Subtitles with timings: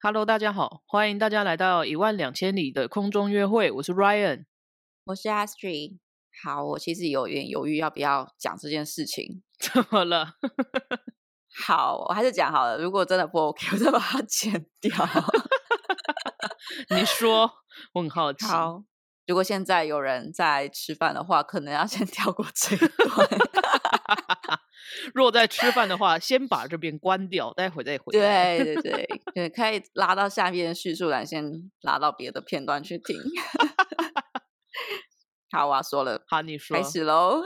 [0.00, 4.44] Hello，大家好，欢迎大家来到一万两千里的空中约会，我是 Ryan，
[5.06, 5.98] 我是 Astrid。
[6.40, 9.42] 好，我其实有点犹豫要不要讲这件事情。
[9.58, 10.34] 怎么了？
[11.66, 12.78] 好，我还是讲好了。
[12.78, 14.92] 如果真的不 OK，我再把它剪掉。
[16.94, 17.50] 你说，
[17.94, 18.46] 我很好奇。
[18.46, 18.84] 好，
[19.26, 23.28] 如果现在有人在吃饭的话，可能要先 跳过这一段。
[25.14, 28.12] 若在吃饭的话，先把这边关掉，待会再回。
[28.12, 33.16] 对对对对，可以拉到下面的叙述栏，先拉到别的片段去听。
[35.50, 36.22] 好，我要说了。
[36.28, 36.76] 好，你说。
[36.76, 37.42] 开始喽。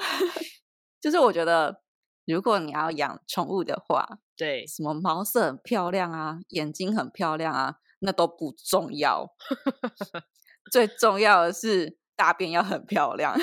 [1.00, 1.82] 就是我觉得，
[2.26, 9.34] 如果你要养宠物的话，对，什么毛色很漂亮啊，眼睛很漂亮啊，那都不重要。
[10.70, 13.36] 最重要的是大便要很漂亮。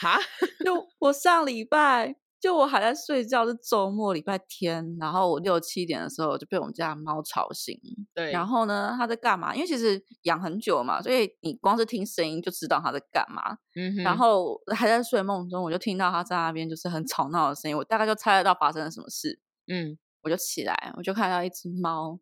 [0.00, 0.18] 哈，
[0.64, 7.78] 就我上礼拜，就我还在睡觉，是周末礼拜天，然后我六七点的时候就被我们家猫吵醒。
[8.14, 9.54] 对，然后呢，它在干嘛？
[9.54, 13.56] 因为其实养很久嘛，所以你光是听声音就知道它在干嘛。
[13.74, 19.40] 嗯，然后还在睡梦中，我就听到它在那边就是很吵闹的声音，我大概就猜得到发生了什么事。
[19.66, 22.20] 嗯，我就起来，我就看到一只猫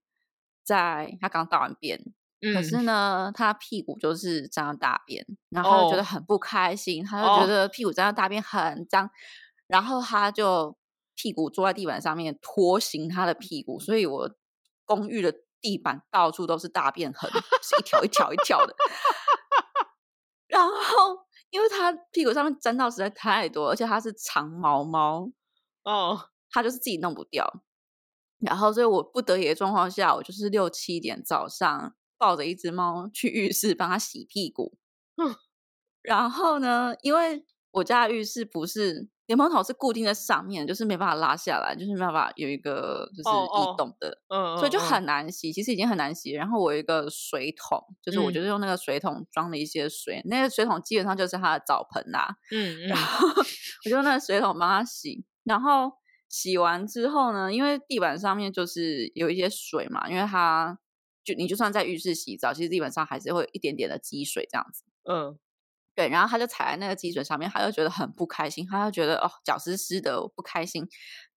[0.65, 2.01] 在它刚大完便。
[2.53, 9.09] 可是呢，他屁股就是沾到大便，然后觉得很不开心，他就觉得屁股沾到大便很脏，
[9.69, 10.77] 然后他就
[11.15, 14.29] 屁股坐在地板上面拖行他的屁股，所以我
[14.85, 18.75] 公寓的地板到处都是大便痕，是一条一条一条的。
[20.49, 21.17] 然后，
[21.51, 25.31] 因为他屁股上面沾到实在太多，而且他是长毛猫，
[25.85, 26.19] 哦，
[26.51, 27.63] 他就是自己弄不掉，
[28.41, 31.95] 然后所以我不得已的状况下，我就是六七点早上。
[32.23, 34.79] 抱着一只猫去浴室帮它洗屁股，
[36.03, 45.53] 然后呢，因为我家的浴室不是莲蓬头是固定在上面，就是没办法拉下来，就是没办法有一个就是移动的，嗯，所以就很难洗。
[45.53, 46.31] 其实已经很难洗。
[46.31, 53.27] 然后我有一个水桶，就是我就是用那个水桶装了一些水，那个水桶基本上就是它的澡盆呐，嗯，然后
[53.85, 55.25] 我就用那个水桶帮它洗。
[55.43, 55.91] 然后
[56.29, 60.79] 洗完之后呢，因为地板上面就是有一些水嘛，因为它。
[61.25, 64.85] 就你就算在浴室洗澡，其实基本上还是会有一点点的积水这样子。
[65.09, 65.39] 嗯，
[65.95, 66.09] 对。
[66.09, 70.87] 然后他就踩在那个积水上面，他就觉得很不开心，他就觉得哦脚湿湿的，不开心。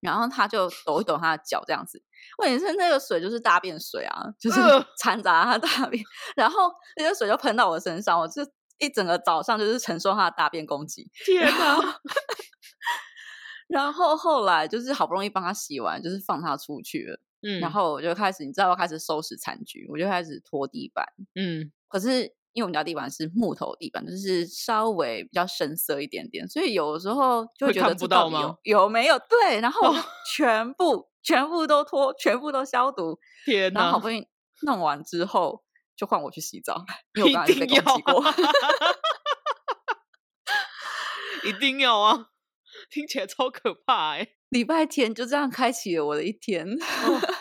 [0.00, 2.02] 然后他就抖一抖他的脚这样子。
[2.38, 4.60] 问题是那个水就是大便水啊，就是
[4.98, 6.02] 掺杂他大便，
[6.36, 8.42] 然后那个水就喷到我身上，我就
[8.78, 11.10] 一整个早上就是承受他的大便攻击。
[11.24, 11.78] 天哪！
[13.68, 17.20] 然后后来就是好不容易帮他洗完，就是放他出去了。
[17.42, 21.06] 嗯，然后我就开始，你知道，开始收拾残局，我就开始拖地板。
[21.34, 28.56] 嗯，可是因为我们家地板是木头地板，就是稍微比较深色一点点，所以有时候就会觉得不到吗？
[28.62, 29.18] 有没有？
[29.28, 29.94] 对，然后
[30.34, 33.18] 全部全部都拖，全部都消毒。
[33.44, 33.80] 天哪！
[33.80, 34.26] 然后好不容易
[34.62, 35.62] 弄完之后，
[35.94, 38.24] 就换我去洗澡，因为我刚才被攻击过。
[41.44, 42.30] 一定要啊！
[42.90, 44.35] 听起来超可怕哎。
[44.50, 46.66] 礼拜天就这样开启了我的一天，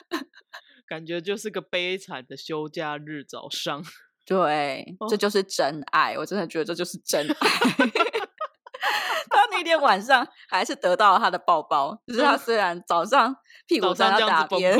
[0.87, 3.83] 感觉就是个悲惨的休假日早上。
[4.25, 7.49] 对，这就是真爱，我真的觉得这就是真 爱。
[9.29, 13.35] 他那天晚上还是得到了他的抱抱，就是他虽然早上
[13.67, 14.75] 屁股沾到大便，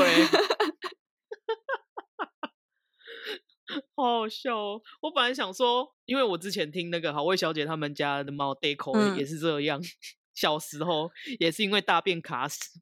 [3.96, 4.82] 好好笑哦。
[5.02, 9.80] 我本来想说，因为我之前听那个好味小姐他们家的猫 Deco 也是这样。
[10.36, 11.10] 小时候
[11.40, 12.80] 也是因为大便卡死，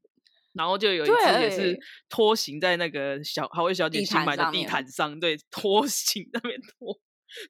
[0.53, 7.00] 然后就有一次也是拖行在那个小好味小姐新买的地毯上，对，拖行那边拖，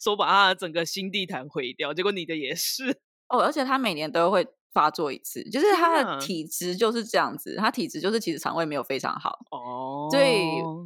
[0.01, 1.93] 说把他整个新地毯毁掉。
[1.93, 10.09] 结果你的也是哦，而且他每年都会发作一次，就是他的体质就是这样子，他体质就是其实肠胃没有非常好哦。
[10.11, 10.43] 所以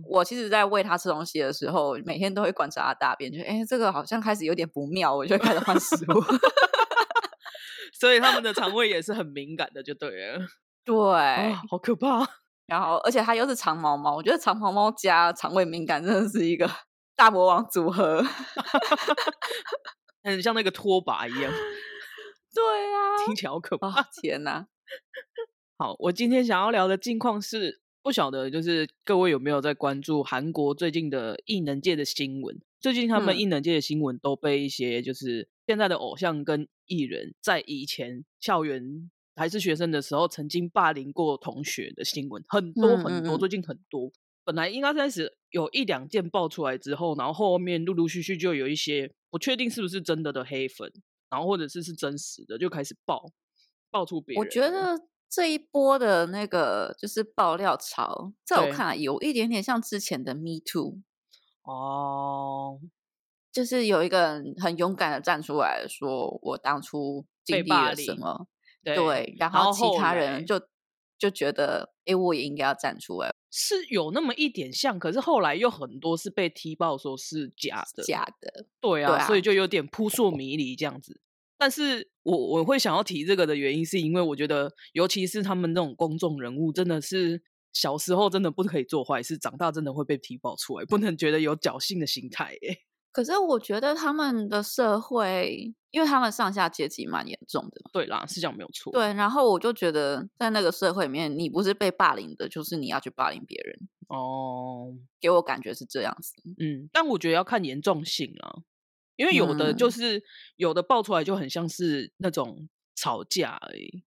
[0.10, 6.24] 我其实，在喂他吃东西的时候，每天都会观察他大便，就哎，这个好像开始有点不妙，我就开始换食物。
[8.00, 10.40] 所以他们的肠胃也是很敏感的，就对了。
[10.86, 12.26] 对，好可怕。
[12.68, 16.70] 然后，而且它又是长毛猫，我觉得长毛猫加肠胃敏感真的是一个
[17.16, 18.22] 大魔王组合，
[20.24, 21.52] 很像那个拖把一样。
[22.54, 24.04] 对啊，听起来好可怕！
[24.22, 24.68] 天哪！
[25.78, 32.60] 好，我今天想要聊的近况是，不晓得就是各位有没有在关注韩国最近的艺能界的新闻？
[32.80, 43.38] 最近他们艺能界的新闻都被一些就是现在的偶像跟艺人，在以前校园还是学生的时候，曾经霸凌过同学的新闻很多很多。
[43.38, 44.12] 最近很多，
[44.44, 50.92] 本来应该开始有一两件爆出来之后，然后后面陆陆续续就有一些不确定是不是真的的黑粉，
[51.30, 53.32] 然后或者是是真实的，就开始爆
[53.92, 54.44] 爆出别人。
[54.44, 54.98] 我觉得
[55.30, 61.02] 这一波的那个就是爆料潮，在我看来有一点点像之前的 Me Too
[61.64, 62.80] 哦，
[63.58, 68.48] 就是有一个人很勇敢的站出来说，我当初经历了什么，
[68.84, 70.62] 对，然后其他人就
[71.18, 81.20] 就觉得，哎，我也应该要站出来，是有那么一点像，可是后来又很多是被踢爆说是假的，假的，对啊，所以就有点扑朔迷离这样子。
[81.58, 87.42] 但是我我会想要提这个的原因，是因为我觉得，尤其是他们那种公众人物，真的是
[87.74, 92.56] 小时候真的不可以做坏事，长大真的会被踢爆出来，不能觉得有侥幸的心态。
[92.62, 92.78] 哎，
[93.18, 98.94] 可是我觉得他们的社会，因为他们上下阶级蛮严重的，对啦，是这样没有错。
[98.94, 103.90] 对，然后我就觉得在那个社会里面，你不是被霸凌的，就是你要去霸凌别人。
[104.10, 106.32] 哦，给我感觉是这样子。
[106.60, 108.62] 嗯，但我觉得要看严重性啊。
[109.16, 110.24] 因为有的就是
[110.58, 114.04] 有的爆出来就很像是那种吵架而已，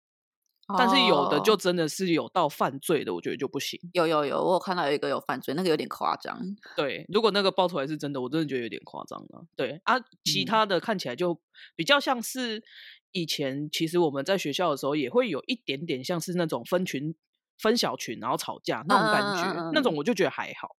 [0.78, 3.80] 但是有的就真的是有到犯罪的，我觉得就不行。
[3.94, 6.40] 有有有，我有看到有一个有犯罪，那个有点夸张。
[6.76, 9.46] 对，如果那个爆出来是真的，我真的觉得有点夸张了。
[9.56, 11.40] 对啊，其他的看起来就
[11.76, 12.64] 比较像是
[13.12, 17.16] 以前，其实我们在学校的时候也会有一点点像是那种分群、
[17.58, 20.76] 分小群然后吵架那种感觉，那种我就觉得还好。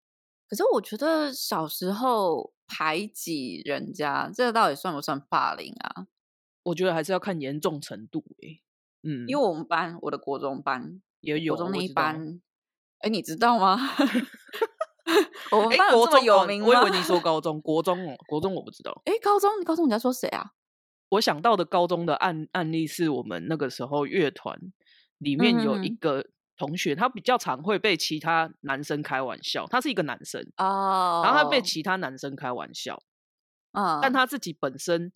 [0.48, 6.06] 可是我觉得小时候排挤人家，这个到底算不算霸凌啊？
[6.64, 8.60] 我觉得还是要看严重程度诶。
[9.02, 12.40] 嗯，因为我们班，我的国中班也有国中那一班，
[12.98, 13.78] 哎，你知道吗？
[15.52, 19.02] 我们班这么有名我以为你说高 中，国中哦，国中我不知道。
[19.04, 20.52] 哎，高中，高中你在说谁啊？
[21.10, 24.58] 我想到的高中的案案例是我们那个时候乐团
[25.18, 26.26] 里面有一个。
[26.56, 33.02] 同学他比较常会被其他男生开玩笑，他是一个男生哦，然后他被其他男生开玩笑，
[33.72, 35.10] 啊，但他自己本身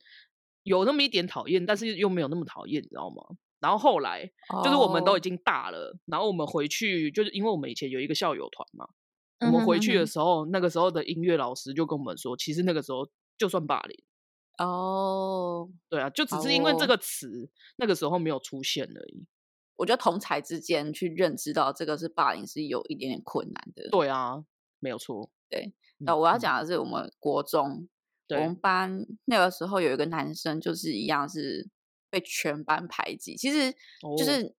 [0.63, 3.23] 有那么一点讨厌，但是又没有那么讨厌，你知道吗？
[3.65, 4.31] 然后后来
[4.63, 8.87] 就是我们都已经大了，然后我们回去就是因为我们以前有一个校友团嘛，
[9.41, 13.09] 我们回去的时候，那个时候的音乐老师就跟我们说，其实那个时候
[13.39, 13.99] 就算霸凌
[14.59, 19.25] 哦，对啊，就只是因为这个词那个时候没有出现而已。
[19.77, 23.89] 我觉得同才之间去认知到这个是霸凌是有一点点困难的。
[23.91, 24.45] 对啊，
[24.79, 25.31] 没有错。
[25.49, 27.89] 对，那我要讲的是我们国中，
[28.29, 31.71] 我们班那个时候有一个男生，就是一样是
[32.15, 33.37] 被全班排挤。
[33.37, 33.73] 其实
[34.17, 34.55] 就是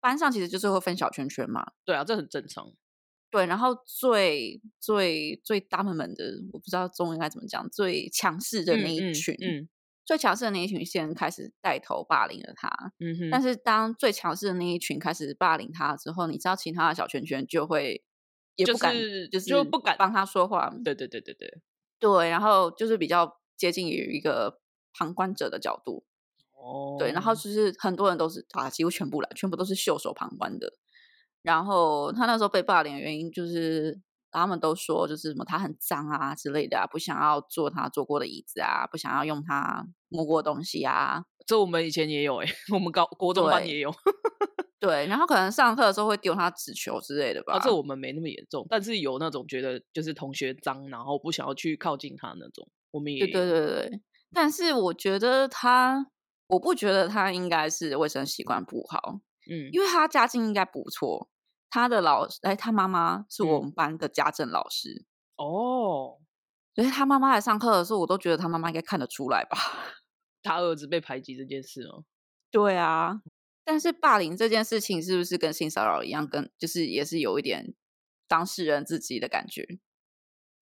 [0.00, 1.64] 班上其实就是会分小圈圈嘛。
[1.84, 2.72] 对啊，这很正常。
[3.30, 9.36] 对，然后最最最大门门的，我不知道中文该怎么讲，最强势的那一群。
[9.40, 9.68] 嗯
[10.08, 13.30] 最强势的那一群先开始带头霸凌了他，嗯哼。
[13.30, 18.02] 但是当最强势的那一群开始霸凌他之后，你知道其他的小圈圈就会
[18.56, 18.94] 也不敢，
[19.30, 20.72] 就是就不敢帮他说话。
[20.82, 21.60] 对对对对对
[22.00, 24.62] 对，然后就是比较接近于一个
[24.94, 26.06] 旁观者的角度。
[26.58, 30.72] 哦，对，然后就是很多人都是啊，几乎全部来，全部都是袖手旁观的。
[31.42, 34.00] 然后他那时候被霸凌的原因就是。
[34.30, 41.24] 他们都说就是什么他很脏啊之类的啊，不想要坐他坐过的椅子啊，不想要用他摸过东西啊。
[41.46, 43.90] 这我们以前也有哎，我们高国中班也有。
[44.78, 47.58] 对，然后可能上课的时候会丢他纸球之类的吧。
[47.58, 54.00] 这我们没那么严重，但是有那种觉得就是同学脏，然后不想要去靠近他那种，我们也对对对对。
[54.34, 56.06] 但是我觉得他，
[56.48, 61.30] 我不觉得他应该是卫生习惯不好，嗯，因为他家境应该不错。
[61.70, 65.04] 他的老师，哎，他妈妈是我们班的家政老师
[65.36, 66.18] 哦，
[66.74, 69.58] 所以他妈妈来上课的时候，我都觉得他妈妈应该看得出来吧。
[70.42, 72.04] 他儿子被排挤这件事哦，
[72.50, 73.20] 对啊，
[73.64, 77.74] 但是霸凌这件事情是不是跟性骚扰一样，跟就是也是有一点
[78.26, 79.78] 当事人自己的感觉？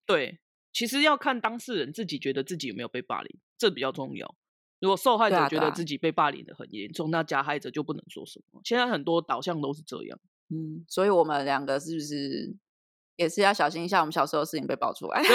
[0.04, 0.40] 对，
[0.72, 4.34] 其实要看当事人自己觉得自己有没有被霸凌，这比较重要。
[4.80, 8.60] 如果受害者觉得自己被霸凌的很严重，那加害者就不能说什么。
[8.64, 10.18] 现在很多导向都是这样。
[10.50, 12.54] 嗯，所以我们两个是不是
[13.16, 14.00] 也是要小心一下？
[14.00, 15.22] 我们小时候的事情被爆出来。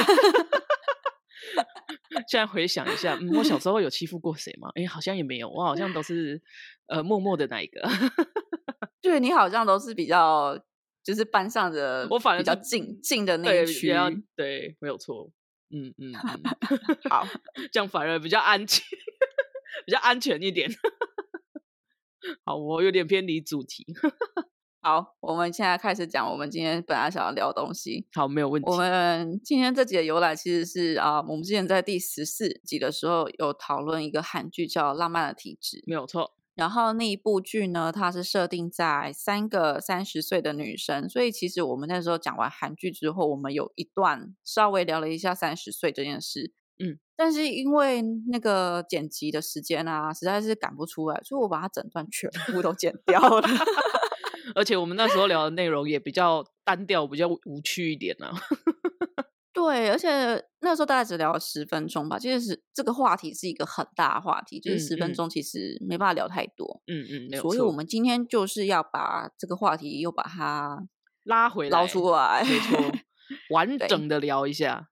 [2.28, 4.70] 现在回想一下，嗯，我小时候有欺负过谁吗？
[4.76, 6.42] 哎，好像也没有，我好像都是
[6.88, 7.82] 呃默默的那一个。
[9.02, 10.58] 对你好像都是比较
[11.04, 13.92] 就是班上的，我反而比较近近的那一区，
[14.36, 15.32] 对，没有错。
[15.74, 16.14] 嗯嗯，
[17.10, 17.26] 好，
[17.72, 18.86] 这样反而比较安全，
[19.86, 20.70] 比较安全一点。
[22.46, 23.86] 好，我有点偏离主题。
[24.84, 28.08] 好，我们现在开始讲我们今天本来想要聊东西。
[28.13, 28.68] 好，没有问题。
[28.70, 36.36] 我们今天这集的由来其实是啊，我们之前在第十四集的时候有讨论一个韩剧叫《浪漫的体质》，没有错。
[36.56, 46.54] 然后那一部剧呢，它是设定在三个三十岁的女生，所以其实我们那时候讲完韩剧之后，我们有一段稍微聊了一下三十岁这件事。
[47.22, 53.48] 嗯，但是因为那个剪辑的时间啊，实在是赶不出来，所以我把它整段全部都剪掉了。
[54.56, 58.30] 而且我们那时候聊的内容也比较单调，比较无趣一点呢。
[59.54, 66.82] 对，而且那时候大概只聊了十分钟吧，其实是这个话题是一个很大的话题，就是十分钟其实没办法聊太多。
[66.88, 70.88] 嗯嗯，没有所以我们今天就是要把这个话题又把它
[71.24, 72.92] 拉回来，捞出来，没错，
[73.51, 74.88] 完整的聊一下。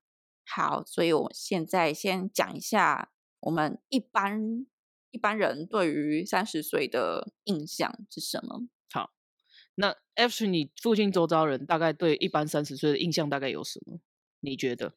[0.49, 4.65] 好，所以我们现在先讲一下我们一般
[5.11, 8.67] 一般人对于三十岁的印象是什么。
[8.91, 9.11] 好，
[9.75, 13.99] 那 F 你附近周遭人大概对一般三十岁的印象大概有什么？
[14.41, 14.93] 你觉得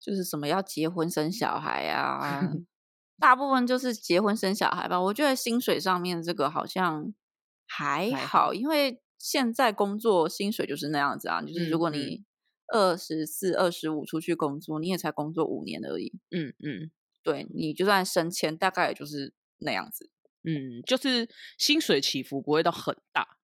[0.00, 2.42] 就是什么要结婚生小孩啊？
[3.18, 5.00] 大部分就是结婚生小孩吧。
[5.00, 7.14] 我觉得薪水上面这个好像
[7.66, 11.40] 还好，因为现在工作薪水就是那样子啊。
[11.40, 12.24] 就是如果你
[12.68, 16.12] 二十四、二十五出去工作，你也才工作五年而已。
[16.30, 16.90] 嗯嗯，
[17.22, 20.10] 对你就算升迁，大概也就是那样子。
[20.42, 23.38] 嗯，就是薪水起伏不会到很大。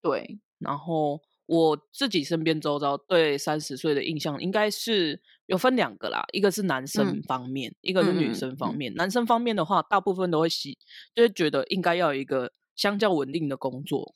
[0.00, 1.20] 对，然后。
[1.52, 8.94] 我自己身边周遭对三十岁的印象应该是有分两个啦，一个是男生方面，一个是女生方面。
[8.94, 10.78] 男生方面的话，大部分都会喜，
[11.12, 14.14] 就会觉得应该要有一个相较稳定的工作。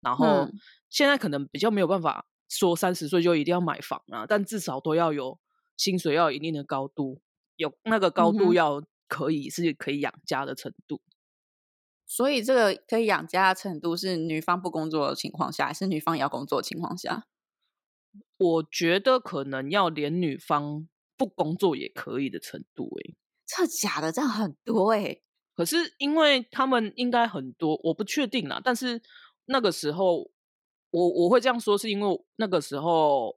[0.00, 0.50] 然后
[0.90, 2.26] 现在可能比较没有办法
[2.58, 5.38] 说三十岁就一定要买房啊，但至少都要有
[5.76, 7.20] 薪水，要有一定的高度，
[7.56, 11.00] 有那个高度要可以是可以养家的程度。
[12.06, 17.26] 所以这个可以养家的程度是女方不工作的情况下，还是女方也要工作的情况下？
[18.36, 22.90] 我觉得可能要连女方不工作也可以的程度。
[23.00, 23.14] 哎，
[23.46, 24.12] 这假的？
[24.12, 25.20] 这样很多哎。
[25.54, 28.60] 可是因为他们应该很多，我不确定啦。
[28.62, 29.00] 但是
[29.46, 30.30] 那个时候，
[30.94, 33.36] 我我会这样说，是因为那个时候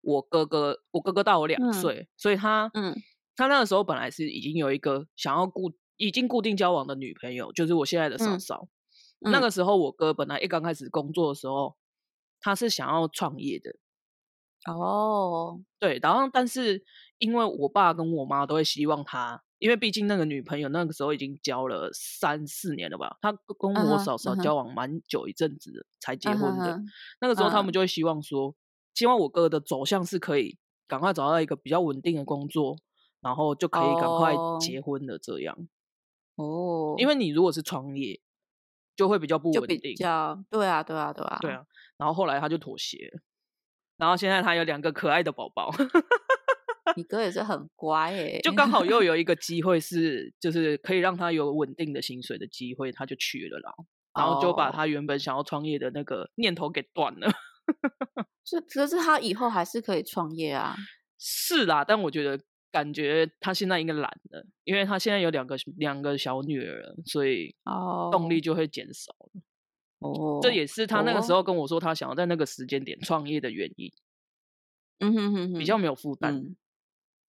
[0.00, 2.94] 我哥哥，我哥哥大我两岁，所以他，嗯，
[3.36, 5.72] 他那个时候本来是已经有一个想要固。
[5.96, 8.66] 已经固定交往的女朋友，就是我现在的嫂嫂。
[9.20, 11.76] 那个时候，我哥本来一刚开始工作的时候，
[12.40, 13.70] 他是想要创业的。
[14.66, 16.84] 哦，对，然后但是
[17.18, 26.78] 因为我爸跟我妈都会希望他，因为毕竟那个女朋友那个时候已经交了三四年了吧，他跟我嫂嫂交往蛮久一阵子才结婚的。
[27.22, 28.54] 那个时候他们就会希望说，
[28.92, 32.76] 希望我哥的走向是可以赶快找到一个比较稳定的工作，
[33.22, 35.56] 然后就可以赶快结婚的这样。
[36.34, 38.20] 哦，因为你如果是创业，
[38.94, 39.80] 就会比较不稳定。
[39.80, 41.64] 比较对啊，对啊，对啊，对啊。
[41.96, 43.10] 然后后来他就妥协，
[43.96, 45.72] 然后现在他有两个可爱的宝宝。
[46.96, 53.74] 你哥也是很乖诶， 就刚好又有一个机会是，就是可以让他有稳定的薪水的机会，他就去了啦。
[54.18, 57.28] 然后就把他原本想要创业的那个念头给断了。
[58.44, 60.76] 是，可是他以后还是可以创业啊。
[61.18, 62.38] 是啦，但我觉得。
[62.74, 67.54] 感觉他现在应该懒了，因为他现在有两个两个小女儿，所以
[68.10, 69.42] 动力就会减少了。
[70.00, 73.92] 哦，这也是他那个时候跟我说他想要在那个时间点创业的原因。
[74.98, 76.56] 嗯哼哼，比较没有负担。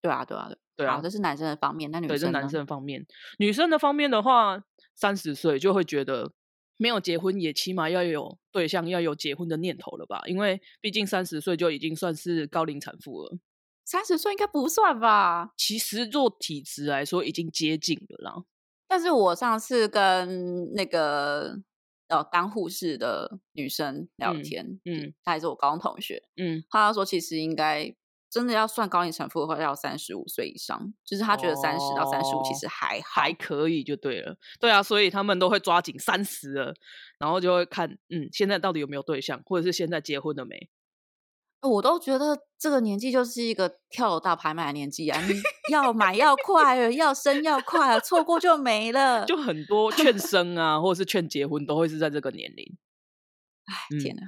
[0.06, 1.90] 对啊，对啊，对啊，这是男生的方面。
[1.90, 2.32] 那女生？
[2.32, 3.06] 男生方面。
[3.40, 6.32] 女生的方面的话，三十岁就会觉得
[6.78, 10.22] 没有结婚也起码要有对象，要有结婚的念头了吧？
[10.28, 13.38] 因为毕竟三十岁就已经算是高龄产妇了。
[13.84, 15.52] 三十岁应该不算吧？
[15.58, 18.44] 其实做体质来说已经接近了啦。
[18.88, 21.60] 但是我上次跟那个
[22.08, 27.96] 呃当护士的女生聊天，嗯，她也是我高中同学，嗯，她说其实应该
[28.36, 34.36] 真的要算高龄产妇的话，要三十五岁以上，就是他觉得三十到三十五其实还还可以就对了。
[34.60, 36.74] 对啊，所以他们都会抓紧三十了，
[37.18, 40.70] 然后就会看嗯现在到底有没有对象，或者是现在结婚了没。
[41.62, 45.18] 我都觉得这个年纪就是一个跳楼大拍卖的年纪啊！
[45.26, 45.34] 你
[45.72, 49.24] 要买要快，要生要快，错过就没了。
[49.24, 52.78] 就很多劝生啊，或者是劝结婚，都会是在这个年龄。
[53.66, 53.74] 哎，
[54.04, 54.28] 天哪！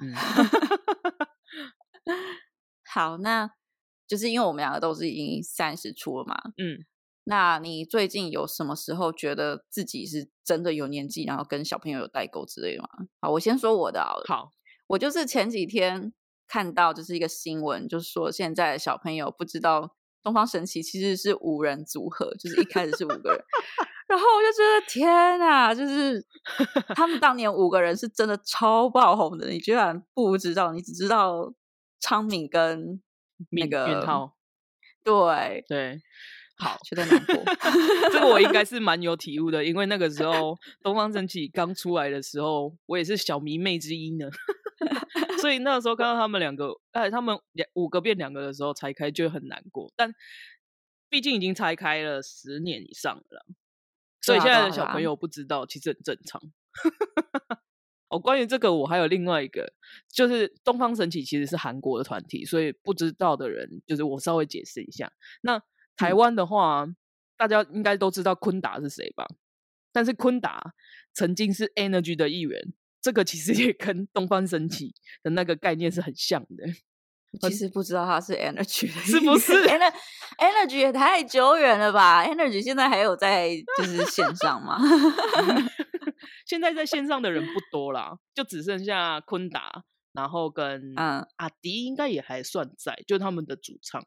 [2.90, 3.52] 好，那
[4.08, 6.36] 就是因为我们两个都是已经三十出了嘛。
[6.58, 6.86] 嗯，
[7.26, 12.90] 那你最近有什么时候觉得自己是真的有年纪，然后跟小朋友有代沟之类的吗？
[13.22, 14.52] 好，我先说我的好，
[14.88, 16.14] 我就是前几天。
[16.50, 23.44] 看到就是一个新闻，就是说现在的小朋友不知道东方神起其实是五人组合，就是一开始是五个人，
[24.08, 26.26] 然后我就觉得天哪，就是
[26.96, 31.54] 他们当年五个人是真的超爆红的，你居然不知道，你只知道
[32.00, 33.02] 昌敏跟
[33.52, 34.04] 那个
[35.04, 36.02] 对对，
[36.58, 37.36] 好觉得难过，
[38.12, 44.30] 这个我应该是蛮有体悟的，因为那个时候东方神起刚出来的时候，我也是小迷妹之一呢。
[45.40, 50.14] 所以那时候看到他们两个，哎，他们两五个变两个的时候拆开就很难过，但
[51.10, 53.46] 毕竟已经拆开了十年以上了，
[54.22, 56.42] 所以现在的小朋友不知道其实很正常。
[58.10, 59.74] 哦，关于这个，我还有另外一个，
[60.10, 65.12] 就是东方神起其实是韩国的团体，所以不知道的人，就是我稍微解释一下。
[65.42, 65.62] 那
[65.96, 66.88] 台湾的话，
[67.36, 69.28] 大家应该都知道昆达是谁吧？
[69.92, 70.74] 但是昆达
[71.14, 76.66] 曾经是 Energy 的一员，这个其实也跟东方神起的那个概念是很像的。
[77.42, 79.54] 其实不知道他是 Energy，是不是？
[80.38, 84.78] Energy 也太久远了吧？Energy 现在还有在就是线上吗？
[86.46, 94.04] 现在在线上的人不多啦，就只剩下昆达，然后跟嗯阿迪应该也还算在，就他们的主唱。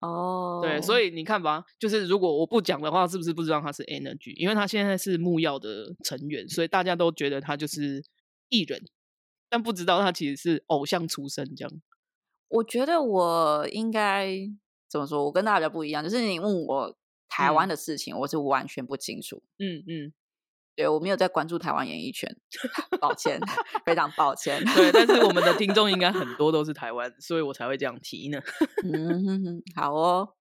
[0.00, 4.34] 哦，对，所以你看吧，就是如果我不讲的话，是不是不知道他是 Energy？
[4.36, 8.04] 因为他现在是木曜的成员，所以大家都觉得他就是
[8.48, 8.82] 艺人，
[9.48, 11.72] 但不知道他其实是偶像出身这样。
[12.56, 14.28] 我觉得我应该
[14.88, 15.24] 怎么说？
[15.24, 16.96] 我跟大家不一样，就是你问我
[17.28, 19.42] 台湾的事情，我是完全不清楚。
[19.58, 20.12] 嗯嗯。
[20.74, 22.30] 对，我没有在关注台湾演艺圈，
[23.00, 23.40] 抱歉，
[23.86, 24.62] 非常抱歉。
[24.76, 28.38] 对，但是我们的听众应该很多都是台湾，所以我才会这样提呢。
[28.84, 30.34] 嗯，好哦。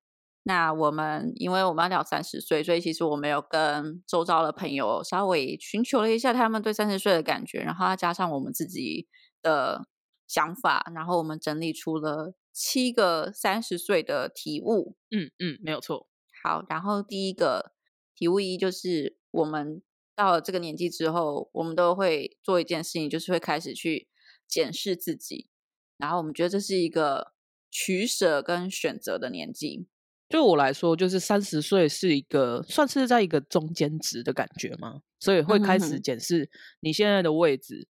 [0.43, 9.07] 那我们因为我们要聊三十岁，所以其实我们有跟周遭的朋友稍微寻求了一下他们对三十岁的感觉，然后加上我们自己
[9.41, 9.87] 的
[10.27, 14.95] 想法，然后我们整理出了七个三十岁的体悟。
[15.11, 16.07] 嗯嗯，没有错。
[16.43, 17.73] 好，然后第一个
[18.15, 19.81] 体悟一就是我们。
[20.17, 24.07] 到了这个年纪之后，我们都会做一件事情，就是会开始去
[24.47, 25.49] 检视自己。
[25.97, 27.33] 然后我们觉得这是一个
[27.69, 29.89] 取舍跟选择的年纪。
[30.29, 35.01] 对我来说，就是三十岁是一个算是在一个中间值的感觉吗？
[35.19, 37.89] 所以会开始检视你现在的位置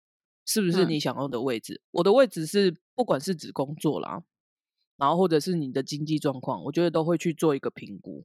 [0.46, 1.82] 是不是你想要的位置。
[1.92, 4.24] 我的位置是，不管是指工作啦，
[4.98, 8.24] 然后或者是你的经济状况，我觉得都会去做一个评估。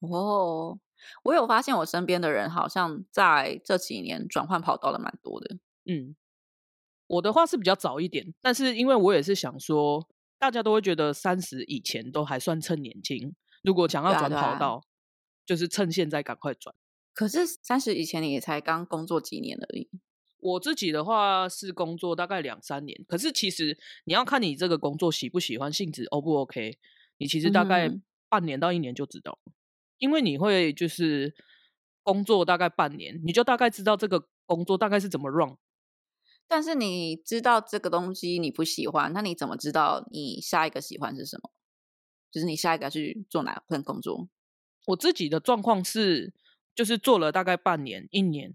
[0.00, 0.78] 哦。
[1.24, 5.58] 我有发现，我身边的人好像在这几年转换跑道的蛮多的。
[5.84, 6.16] 嗯，
[7.06, 14.82] 我的话是比较早一点，但是因为我也是想说，大家都会觉得三十以前都还算趁年轻，如果想要转跑道，
[15.44, 16.74] 就是趁现在赶快转。
[17.12, 19.90] 可是三十以前你也才刚工作几年而已。
[20.46, 26.78] 我自己的话是工作大概两三年，可是其实你要看你这个工作喜不喜欢，性质 O 不 OK，
[27.18, 27.90] 你其实大概
[28.28, 29.38] 半年到一年就知道。
[29.98, 31.34] 因为你会就是
[32.02, 35.56] 工作大概半年，你就大概知道这个工作大概是怎么 run。
[36.46, 41.50] 但是你知道这个东西你不喜欢，那你怎么知道你下一个喜欢是什么？
[42.30, 44.28] 就是你下一个去做哪份工作？
[44.86, 46.32] 我自己的状况是，
[46.72, 48.54] 就是做了大概半年、一年，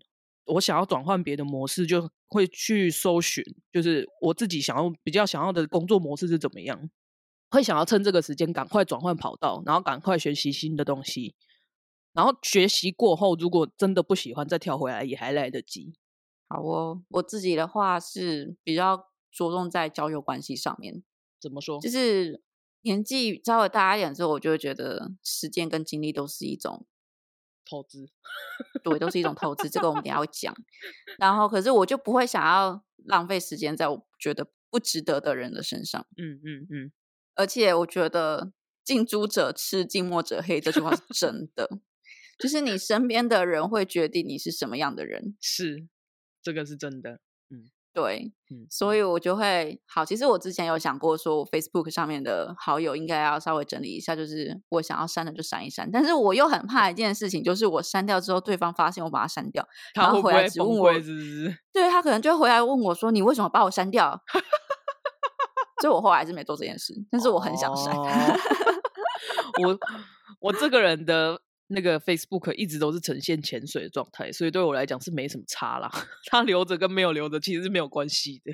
[0.54, 6.90] 我想要转换别的模式，就会去搜寻，就是我自己想要比较想要的工作模式是怎么样。
[7.50, 11.36] 会想要趁这个时间赶快转换跑道，然后赶快学习新的东西，
[12.14, 15.94] 然后学习过后，如果真的不喜欢，再跳回来也还来得及。
[16.48, 21.04] 好哦，我自己的话是比较着重在交友关系上面。
[21.42, 21.80] 怎么说？
[21.82, 22.42] 就是
[22.84, 26.86] 年纪稍微大一点之后，我就会觉得时间跟精力都是一种
[27.72, 28.06] 投资，
[28.84, 29.70] 对，都是一种投资。
[29.70, 30.54] 这个我们等下会讲。
[31.18, 36.06] 然后，可是我就不会想要浪费时间在我觉得不值得的人的身上。
[36.18, 36.92] 嗯嗯嗯。
[37.36, 38.52] 而且我觉得
[38.84, 41.80] “近朱者赤，近墨者黑”这句话是真的，
[42.38, 45.38] 就是你身边的人会决定你是什么样的人。
[45.40, 45.88] 是，
[46.44, 47.22] 这个是真的。
[47.94, 50.06] 嗯，对，嗯，所以我就会好。
[50.06, 55.90] 其实我之前有想过，说我 Facebook 上面的好友应该要稍微整理一下，就是我想要删的就删一删。
[55.92, 60.92] 但是我又很怕一件事情，就是我删掉之后，对方发现我把它删掉，然后回来只问我，
[61.74, 64.22] 对他可能就回来问我说：“你为什么把我删掉？”
[65.82, 67.96] 所以我后来还是没做这件事，但是我很想删。
[69.64, 69.78] 我
[70.40, 71.42] 我这个人的
[71.74, 75.90] 那个 Facebook 一直都是呈现潜水的状态，所以对我来讲是没什么差啦。
[76.30, 78.54] 他留着跟没有留着其实是没有关系的。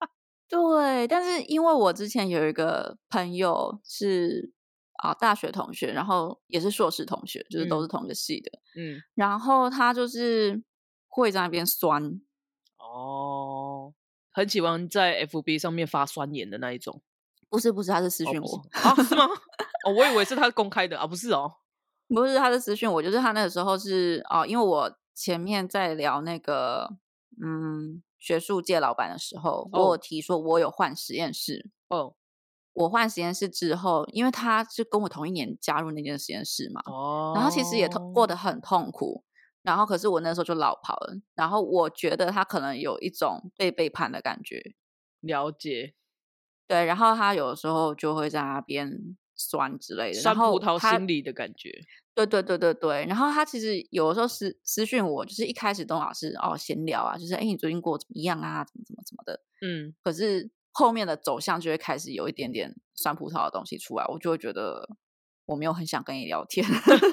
[0.48, 4.52] 对，但是因为我之前有一个朋友是
[4.94, 8.50] 啊大学同学，然后也是硕士同学，就是都是同一个系的。
[8.76, 10.62] 嗯，然后他就是
[11.06, 12.20] 会在那边酸。
[12.78, 13.94] 哦。
[14.30, 17.02] 很喜欢在 FB 上面发酸言的那一种，
[17.48, 18.94] 不是不是，他是私讯我啊？
[19.02, 19.26] 是吗？
[19.84, 21.52] 哦，我以为是他公开的啊，不是哦，
[22.08, 26.96] 不是他的私讯我，就是他那个时候是哦，因为我前面在聊那个
[27.42, 32.14] 嗯学术界老板的时候，我有提说我有换实验室哦，
[32.72, 39.24] 我换实验室之后，因为他是跟我同一年加入那间实验室嘛，哦，然后其实也过得很痛苦。
[39.60, 41.18] 然后，可是我那时候就老跑了。
[41.34, 44.62] 然后我觉得他可能有一种被背叛的感觉。
[45.20, 45.94] 了解，
[46.66, 46.86] 对。
[46.86, 51.70] 然后他有的时候就会在那边酸之类的，酸葡萄心理的感觉。
[52.14, 53.06] 对对对对对。
[53.06, 59.40] 然后他其实有的时候私私讯我，就是一开始都老是哦闲聊啊，就是哎你最近过怎么样啊，怎么怎么怎么的。
[59.62, 59.94] 嗯。
[60.02, 64.96] 可是后面的走向就会开始有一点点酸葡萄的东西出来，我就会觉得
[65.46, 66.66] 我没有很想跟你聊天，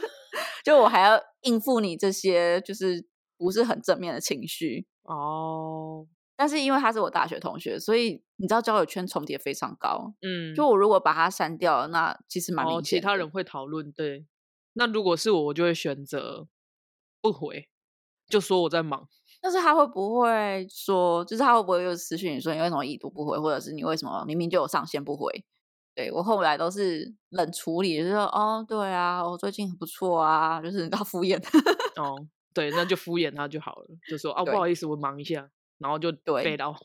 [0.66, 3.08] 就我还要应付你这些就是
[3.38, 6.08] 不是很正面的情绪哦。
[6.36, 10.14] 但是因为他是我大学同学，所以你知道交友圈重叠非常高。
[10.22, 12.84] 嗯，就我如果把他删掉，那其实蛮明显。
[12.84, 14.26] 其他人会讨论，对。
[14.74, 16.48] 那如果是我，我就会选择
[17.22, 17.70] 不回，
[18.28, 19.08] 就说我在忙。
[19.42, 25.46] 但是他会不会说，就是他会不会又私讯你说你为什么已读不回，或者是你为什么明明就有上线不回？
[25.94, 31.38] 对我后来都是冷处理，就说哦，对啊，我最近很不错啊，就是他敷衍。
[31.96, 35.50] 哦，对，那就敷衍他就好了，就说 哦，不好意思，我忙一下。
[35.78, 36.76] 然后就对到，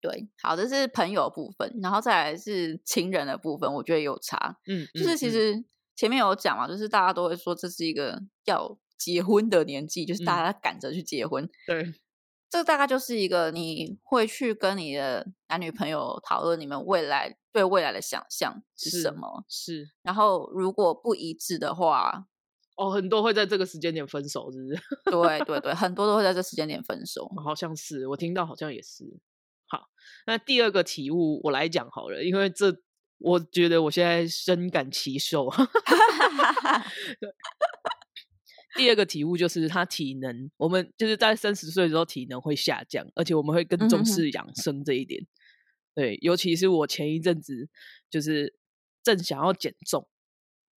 [0.00, 11.94] 对，好，这是朋友部分，然后再来是亲人的部分，我觉得有差，嗯，就是其实前面有讲嘛，就是大家都会说这是一个要结婚的年纪，就是大家赶着去结婚，对，
[12.50, 22.26] 这大概就是一个你会去跟你的男女朋友讨论你们未来对未来的想象是什么，是，然后如果不一致的话。
[22.82, 24.74] 哦，很多会在这个时间点分手，是不是？
[25.08, 27.30] 对对对，很多都会在这时间点分手。
[27.44, 29.04] 好像是，我听到好像也是。
[29.68, 29.88] 好，
[30.26, 32.76] 那第二个体悟我来讲好了，因为这
[33.18, 35.48] 我觉得我现在深感其受。
[38.74, 45.24] 第二个体悟就是他体能，我们就是在三十岁的时候体能会下降，而且我们会更重视养生这一点。
[45.94, 47.68] 对，尤其是我前一阵子
[48.10, 48.56] 就是
[49.04, 50.08] 正想要减重，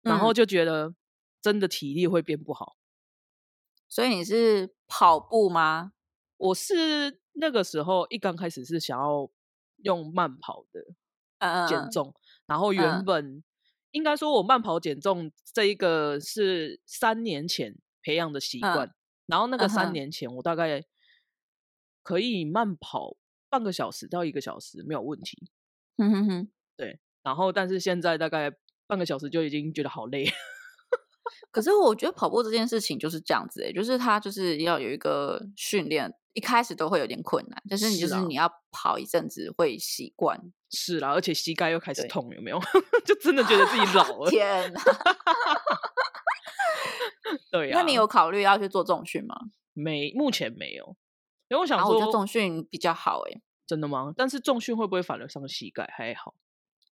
[0.02, 0.92] 然后就觉得。
[1.42, 2.76] 真的体力会变不好，
[3.88, 5.92] 所以你是跑步吗？
[6.36, 9.28] 我是那个时候一刚开始是想要
[9.78, 12.14] 用慢跑的减重，
[12.46, 13.42] 然后原本
[13.90, 18.94] 应该说我慢跑减重这一个是三年前培养的习惯，
[19.26, 20.84] 然后那个三年前我大概
[22.04, 23.16] 可以慢跑
[23.48, 25.50] 半个小时到一个小时没有问题，
[25.96, 28.52] 嗯哼哼，对，然后但是现在大概
[28.86, 30.32] 半个小时就已经觉得好累。
[31.50, 40.40] 可是我觉得跑步这件事情就是这样子诶，就是它就是要有一个训练，一开始都会有点困难，但是你就是你要跑一阵子会习惯。
[40.70, 42.58] 是啦，而且膝盖又开始痛，有没有？
[43.04, 44.28] 就真的觉得自己老了。
[44.30, 44.80] 天哪！
[47.52, 47.76] 对呀。
[47.78, 49.34] 那你有考虑要去做重训吗？
[49.74, 50.96] 没，目前没有。
[51.48, 53.40] 因为我想说，重训比较好诶。
[53.66, 54.12] 真的吗？
[54.16, 55.88] 但是重训会不会反而伤膝盖？
[55.96, 56.34] 还好。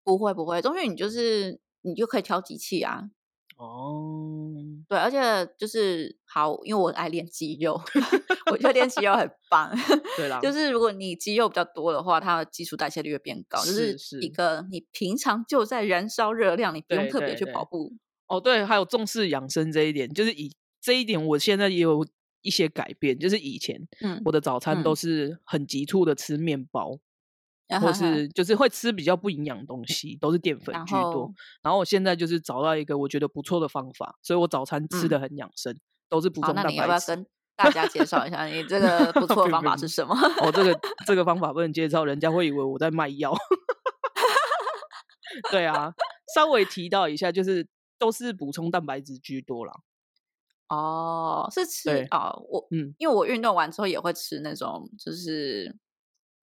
[0.02, 3.10] 不会不会，重训你就是你就可以挑机器啊。
[3.56, 4.52] 哦，
[4.86, 5.18] 对，而且
[5.58, 7.80] 就是好，因为我爱练肌肉，
[8.52, 9.70] 我觉得练肌肉很棒。
[10.16, 17.94] 对啦，就是如果你肌肉比较多的话，它的基础代谢率会变高，就是一个你平常就在燃烧热量，你不用特别去跑步。
[18.26, 22.06] 哦，对，还有重视养生这一点，就是以这一点，我现在也有
[22.42, 26.98] 一些改变，就是以前，嗯，我的早餐都是很急促的吃面包。
[27.80, 31.32] 或是就是会吃比较不营养的东西，都是淀粉居多。
[31.62, 35.76] 然后我现在就是找到一个我觉得不错的方法，所以我早餐吃的很养生，
[36.08, 36.68] 都是补充蛋白质。
[36.68, 37.26] 那你要不要跟
[37.56, 40.14] 大家介绍一下你这个不 错的方法是什么？
[40.42, 43.34] 哦，这个 这个方法不能介绍，人家会以为我在卖药。
[45.50, 45.92] 对啊，
[46.34, 47.66] 稍微提到一下，就是
[47.98, 49.72] 都是补充蛋白质居多啦。
[50.68, 55.76] 哦，是吃哦，我嗯，因为我运动完之后也会吃那种，就是。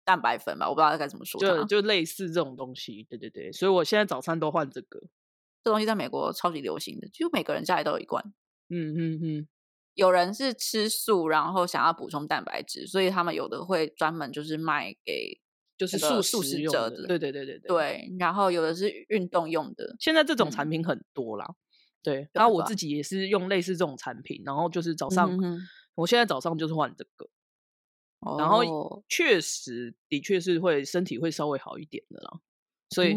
[0.06, 1.40] 蛋白粉吧，我不知道该怎么说。
[1.40, 5.00] 就就类似这种东西，对对对，所以我现在早餐都换这个。
[5.64, 8.24] 这东西在美国超级流行的，就每个人家里都有一罐。
[8.70, 9.48] 嗯嗯嗯。
[9.94, 15.40] 有人是吃素，然后想要补充蛋白质，所以他们有的会专门就是卖给
[15.76, 17.06] 就是素素食者的。
[17.08, 17.68] 对对对对对。
[17.68, 19.96] 对，然后有的是运动用的。
[19.98, 21.54] 现在这种产品很多啦。
[22.00, 25.36] 对，然后我自己也是用类似这种产品，然后就是早上，
[25.96, 27.28] 我现在早上就是换这个。
[28.38, 32.40] 然后确实，的确是会身体会稍微好一点的啦，
[32.90, 33.16] 所以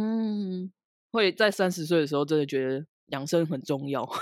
[1.11, 4.05] 会在三十岁的时候真的觉得养生很重要。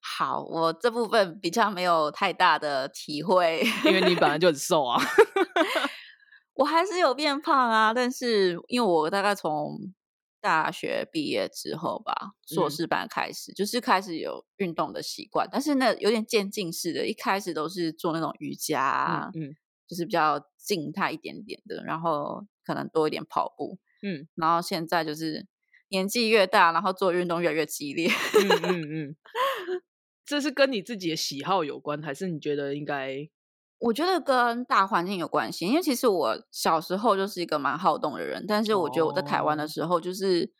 [0.00, 4.98] 好，我这部分比较没有太大的体会，因为你本来就很瘦啊。
[6.54, 9.92] 我还是有变胖啊，但是因为我大概从。
[10.40, 19.54] 大学毕业之后吧，硕士班开始就是开始有运动的习惯，但是那有点渐进式的，一开始都是做那种瑜伽，嗯，
[19.86, 25.46] 就是比较静态一点点的，然后可能多一点跑步，嗯，然后现在就是
[25.88, 29.16] 年纪越大，然后做运动越来越激烈，嗯嗯嗯，
[30.24, 33.28] 这是跟你自己的喜好有关，还是你觉得应该？
[33.78, 40.52] 我觉得跟大环境有关系，因为其实我小时候就是一个蛮好动的人，但是我觉得我在台湾的时候就是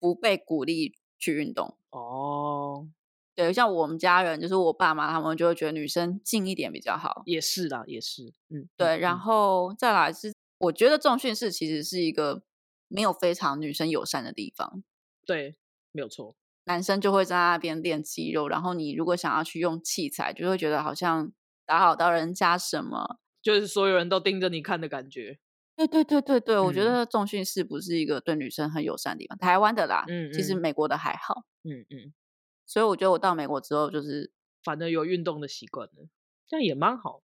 [0.00, 2.88] 不被鼓励去运动哦，
[3.34, 7.22] 对，像我们家人，就是我爸妈，他们就会觉得女生近一点比较好。
[7.24, 8.98] 也是啦，也是，嗯，对。
[8.98, 12.42] 然后再来是，我觉得重训室其实是一个
[12.88, 14.82] 没有非常女生友善的地方。
[15.24, 15.56] 对，
[15.92, 16.34] 没有错。
[16.64, 21.30] 男生就会在那边练肌肉，然后你如果想要去用器材，就会觉得好像
[21.66, 25.38] 打扰到人家什么，就是所有人都盯着你看的感觉。
[25.76, 29.36] 对对对对对，我觉得重训室不是一个对女生很友善的地方。
[29.36, 32.14] 台湾的啦，嗯，其实美国的还好，嗯嗯。
[32.64, 34.32] 所以我觉得我到美国之后，就是
[34.64, 36.08] 反正有运动的习惯了，
[36.48, 37.22] 这样也蛮好。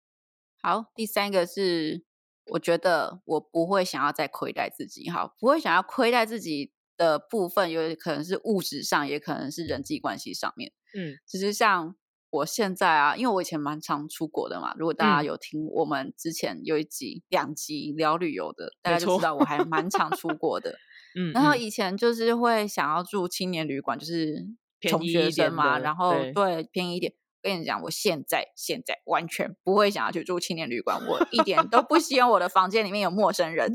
[0.62, 2.04] 好，第三个是
[2.52, 10.72] 我觉得我不会想要再亏待自己，好，不会想要亏待自己的部分，有可能是物质上，也可能是人际关系上面。
[10.96, 11.96] 嗯，其实像
[12.30, 20.76] 我现在啊，因为我以前蛮常出国的嘛，如果大家有听我们之前有一集两集聊旅游的，大家就知道我还蛮常出 国的。
[21.18, 24.46] 嗯，然后以前就是会想要住青年旅馆，就是。
[24.78, 27.14] 穷学生嘛，然后对便宜一点。
[27.40, 33.72] 跟你讲，我现在现在完全不会想要去住青年旅馆，我一点都不希望我的房间里面有陌生人，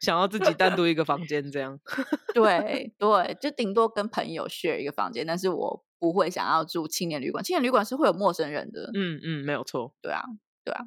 [0.00, 1.78] 想要自己单独一个房间这样。
[2.34, 7.44] 对对，就顶多跟朋友 share 一个房间，但是我不会想要住青年旅馆。
[7.44, 8.90] 青年旅馆是会有陌生人的。
[8.94, 9.94] 嗯嗯，没有错。
[10.02, 10.22] 对啊
[10.64, 10.86] 对啊。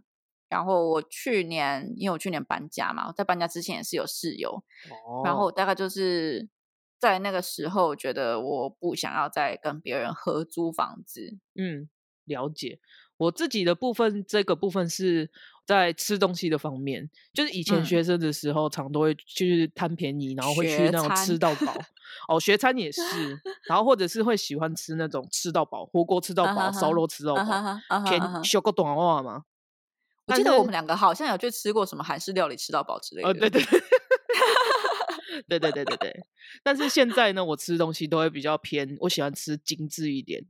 [0.49, 4.63] 然后我去年，因为我去年搬家嘛，我在搬家之前也是有室友，
[5.23, 6.49] 然后大概就是。
[6.99, 11.37] 在那个时候，觉得我不想要再跟别人合租房子。
[11.53, 11.89] 嗯，
[12.23, 12.79] 了解。
[13.17, 15.29] 我自己的部分，这个部分是
[15.65, 21.73] 在吃东西的方面，就是以前学生的时候，常都会去贪便宜，然后会去那种吃到饱。
[22.27, 23.01] 哦，学餐也是，
[23.67, 29.43] 然后或者是会喜欢吃那种吃到饱，火锅吃到饱，烧肉吃到饱，偏修个短话嘛。
[30.25, 33.29] 我记得我们两个好像有去吃过什么韩式料理吃到饱之类的。
[33.29, 33.61] 哦，对对。
[35.47, 36.23] 对对对对对，
[36.61, 40.45] 但是现在呢，我吃东西都会比较偏，我喜欢吃精致一点，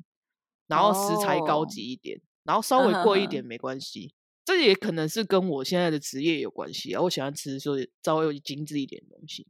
[0.68, 4.14] 然后食材高级一点，然后稍微贵一点没关系。
[4.46, 7.02] 这也可能是跟我现在的职业有关系啊。
[7.02, 9.48] 我喜欢吃说稍微精致一点的东西。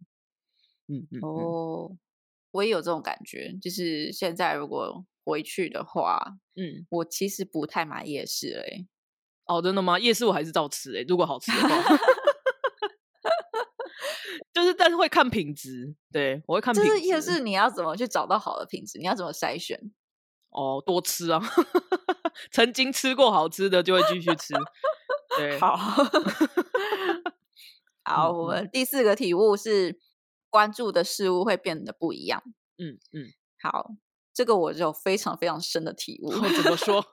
[0.87, 1.97] 嗯嗯哦，
[2.51, 8.87] 我也有这种感觉，就是现在如果回去的话，嗯，我其实不太买夜市嘞。
[9.45, 9.97] 哦，真的吗？
[9.97, 11.97] 夜市我还是照吃诶，如果好吃的话。
[14.53, 16.73] 就是，但是会看品质，对我会看。
[16.73, 18.99] 就是夜市你要怎么去找到好的品质？
[18.99, 19.79] 你要怎么筛选？
[20.53, 21.41] 哦，多吃啊！
[22.51, 24.53] 曾经吃过好吃的，就会继续吃。
[25.37, 25.75] 对，好，
[28.03, 28.31] 好。
[28.31, 29.99] 我们第四个体悟是
[30.49, 32.41] 关注的事物会变得不一样。
[32.77, 33.91] 嗯嗯，好，
[34.33, 36.31] 这个我就非常非常深的体悟。
[36.63, 37.03] 怎么说？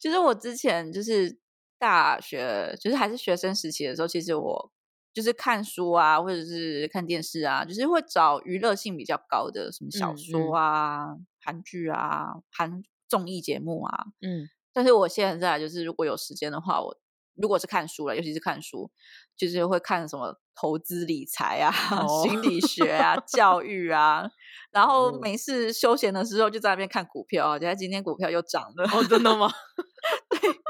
[0.00, 1.38] 其 实我之前就是
[1.78, 4.72] 大学，就是还是学生时期的时候，其实我。
[5.16, 14.04] 就是看书啊，或者是看电视啊，就是会找娱乐性比较高的，什么小说啊、韩剧啊、韩综艺节目啊。
[14.20, 16.98] 嗯，但是我现在就是，如果有时间的话，我
[17.34, 18.90] 如果是看书了，尤其是看书，
[19.36, 21.72] 就是会看什么投资理财啊、
[22.22, 24.28] 心理学啊、教育啊，
[24.72, 28.84] 然后每次休闲的时候就在那边看股票啊，觉得今天股票又涨了。
[28.92, 29.48] 哦，真的吗？
[30.28, 30.50] 对。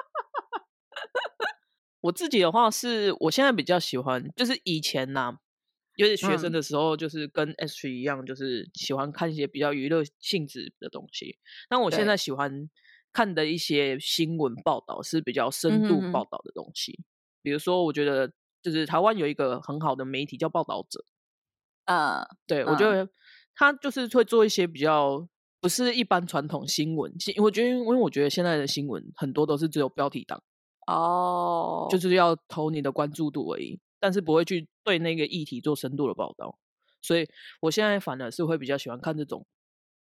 [2.03, 5.39] 我自己的话是，我现在比较喜欢，就是以前呐，
[5.97, 11.39] 就是学生的时候，就是跟 S 一样，就是喜欢看一些比较娱乐性质的东西。
[11.71, 12.69] 那我现在喜欢
[13.13, 16.99] 看的一些新闻报道是比较深度报道的东西。
[17.43, 18.31] 比如说，我觉得
[18.63, 21.05] 就是台湾有一个很好的媒体叫报道者，
[21.87, 23.09] 呃，对我觉得
[23.55, 25.27] 他就是会做一些比较
[25.61, 27.13] 不是一般传统新闻。
[27.39, 30.43] 我觉得，因为我觉得现在的新闻很多都是只有标题党。
[30.87, 36.59] 哦，就是要投你的关注度而已，但是不会去对那个议题做深度的报道，
[37.03, 37.29] 所以
[37.61, 39.47] 我现在反而是会比较喜欢看这种，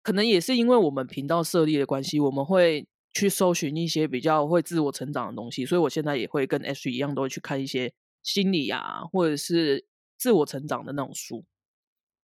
[0.02, 11.44] 可能也是因为我们频道设立的关系，我们会去搜寻一些比较会自我成长的东西，所以我现在也会跟 H 一样，都会去看一些心理啊，或者是自我成长的那种书。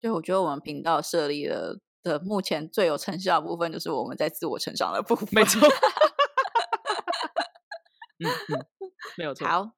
[0.01, 5.29] 对，我觉得我们频道设立的的目前最有成效的部分，就是我们在自我成长的部分。
[5.33, 5.69] 没错。
[8.21, 8.67] 嗯嗯，
[9.17, 9.47] 没有错。
[9.49, 9.73] 好，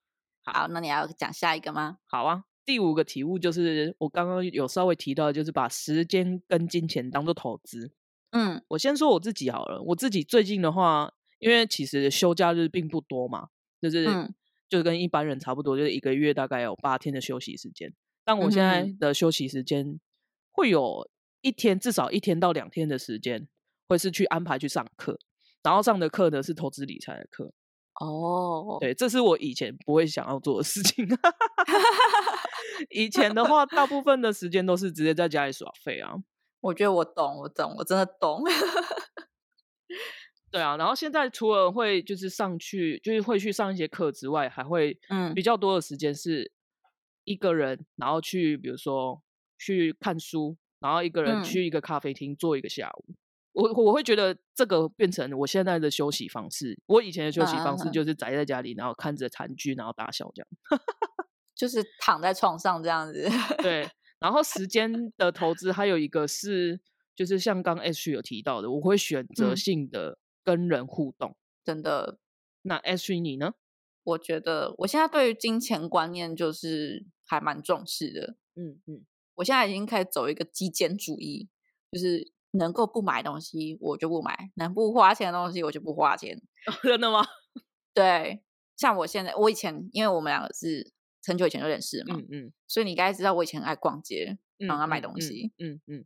[0.52, 1.98] 好，那你要讲下一个吗？
[2.06, 7.92] 好啊，第五个题目就是我刚刚有稍微提到，就是把时间跟金钱当做投资。
[8.30, 9.82] 嗯，我先说我自己好了。
[9.82, 13.48] 我自己最近的话，因为其实休假日并不多嘛，
[13.80, 14.06] 就是
[14.68, 17.92] 就跟一般人差不多，就是一个月大概有八天的休息时间。
[18.24, 19.98] 但我现在的休息时间
[20.52, 21.10] 会有
[21.40, 23.48] 一天，至少一天到两天的时间，
[23.88, 25.18] 会是去安排去上课，
[25.64, 27.52] 然后上的课呢是投资理财的课。
[28.00, 31.06] 哦，对，这是我以前不会想要做的事情。
[32.88, 36.14] 以前的话，大部分的时间都是直接在家里耍废啊。
[36.60, 38.42] 我觉得我懂，我懂，我真的懂。
[40.50, 46.50] 对啊，然后现在除了会就是上去，就是会去上一些课之外，还会嗯比较多的时间是
[47.24, 49.22] 一个人，然后去比如说
[49.58, 53.14] 去看书，然后一个人去一个咖啡厅坐一个下午。
[53.60, 56.78] 我我会觉得这个变成我现在的休息方式。
[56.86, 60.48] 我以前的休息方式就是宅在家里，然后看着韩剧，然后大笑这样，
[61.54, 63.28] 就是躺在床上这样子。
[63.58, 63.86] 对，
[64.18, 66.80] 然后时间的投资还有一个是，
[67.14, 71.36] 就是像刚 H 有提到的，我会选择性的跟人互动。
[71.62, 72.18] 真的？
[72.62, 73.54] 那 H 你呢？
[74.04, 78.36] 我觉得我现在对于金钱观念就是还蛮重视的。
[78.56, 79.04] 嗯嗯，
[79.36, 81.48] 我现在已经开始走一个极简主义，
[81.92, 82.32] 就是。
[82.52, 86.40] 能够不买东西，我就不买；能不花钱的东西，我就不花钱。
[86.82, 87.24] 真的吗？
[87.94, 88.42] 对，
[88.76, 90.92] 像我现在，我以前，因为我们两个是
[91.26, 96.04] 很久以前就认识嘛，嗯嗯，所以你应该知道我以前爱逛街，然后买东西，嗯嗯。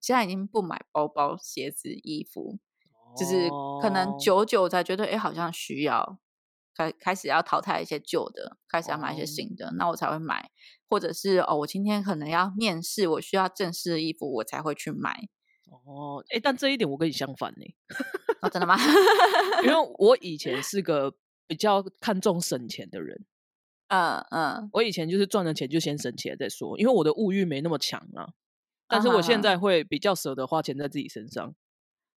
[0.00, 2.58] 现在已经不买包包、鞋子、衣服，
[3.16, 3.48] 就是
[3.80, 6.18] 可能久久才觉得，哎，好像需要
[6.74, 10.50] 开开始要淘汰一些旧的，开始要买一些新的，那我才会买。
[10.90, 15.28] 或者是哦，我今天可能要面试，我需要正式的衣服，我才会去买。
[15.84, 17.64] 哦，哎，但这一点我跟你相反呢。
[18.40, 18.76] 哦，真的吗？
[19.64, 21.14] 因为 我以前是个
[21.46, 23.24] 比较看重省钱的人。
[23.88, 28.32] 嗯嗯，我以前就是赚了钱就先省起来再说，因为我的物欲没那么强啊。
[28.88, 31.54] 但是我现在会比较舍得花钱在自己身上。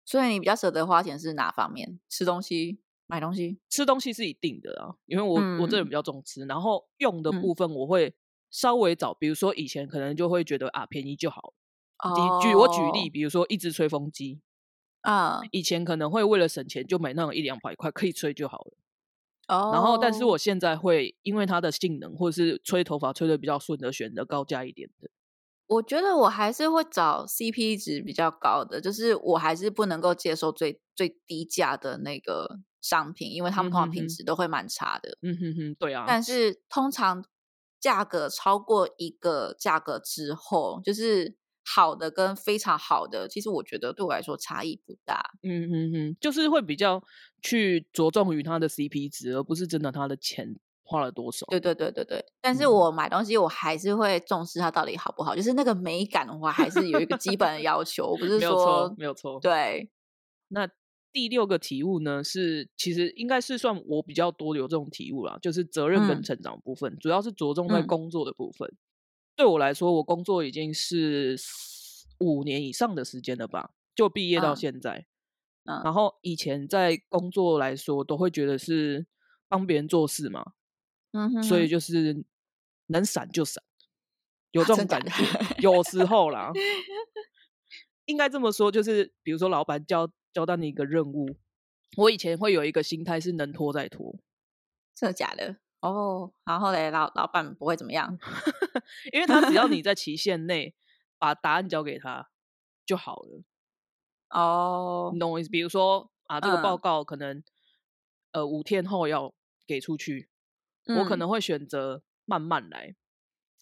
[0.04, 2.00] 所以你比较舍得花钱是哪方面？
[2.08, 3.58] 吃东西、买东西？
[3.68, 6.44] 吃东西是一定的啊，因为我我这人比较重吃。
[6.46, 8.14] 然后用的部分我会
[8.50, 11.52] 稍微找，比如说以前可能就会觉得啊便宜就好。
[12.40, 14.40] 举举我举例，比如说一只吹风机
[15.00, 18.76] 啊，以前可能会为了省钱就买那种一两百块可以吹就好了。
[19.48, 25.08] 哦，然后但是我现在会因为它的性能或者是吹头发吹的比较顺的，选择高价一点的。
[25.66, 35.16] 我觉得我还是会找 CP 值比较高的，就是我还是不能够接受最最低价的那个商品，因为他们通常品质都会蛮差的。
[35.22, 36.04] 嗯哼哼，对啊。
[36.06, 37.24] 但是通常
[37.80, 41.37] 价格超过一个价格之后，就是。
[41.74, 45.22] 好的跟非常好的，其实我觉得对我来说差异不大。
[45.42, 47.02] 嗯嗯嗯，就是会比较
[47.42, 51.46] 去着重于它的 CP 值，而不是真的它的钱花了多少。
[51.50, 52.24] 对对对对对。
[52.40, 59.38] 但是我买东西，我还是会重视它到底好不好，就是那个美感的话，还是有一个基本的要求，不是说没有错。
[59.40, 59.90] 对。
[60.48, 60.66] 那
[61.12, 68.74] 第六个体悟呢，是其实应该是算我比较多有这种体悟啦，就是责任跟成长部分，主要是着重在工作的部分。
[69.38, 71.36] 对我来说，我工作已经是
[72.18, 75.06] 五年以上的时间了吧，就毕业到现在。
[75.62, 79.06] 嗯，然后以前在工作来说，都会觉得是
[79.46, 80.54] 帮别人做事嘛，
[81.12, 82.24] 嗯哼，所以就是
[82.88, 83.62] 能闪就闪，
[84.50, 85.12] 有这种感觉。
[85.60, 86.50] 有时候啦，
[88.06, 91.36] 应该这么说，就是比如说老板交交到你一个任务，
[91.96, 94.18] 我以前会有一个心态是能拖再拖，
[94.96, 95.58] 真的假的？
[95.80, 98.18] 哦，然后嘞，老老板不会怎么样，
[99.12, 100.74] 因为他只要你在期限内
[101.18, 102.28] 把答案交给他
[102.84, 103.42] 就好了。
[104.30, 105.48] 哦，你懂我意思？
[105.48, 107.42] 比如说啊，这个报告可能
[108.32, 109.32] 呃五天后要
[109.66, 110.28] 给出去，
[110.98, 112.96] 我可能会选择慢慢来，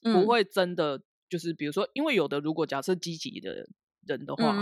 [0.02, 3.68] 不会真的就是比如说，因为有的如果假设积极的
[4.06, 4.54] 人的话，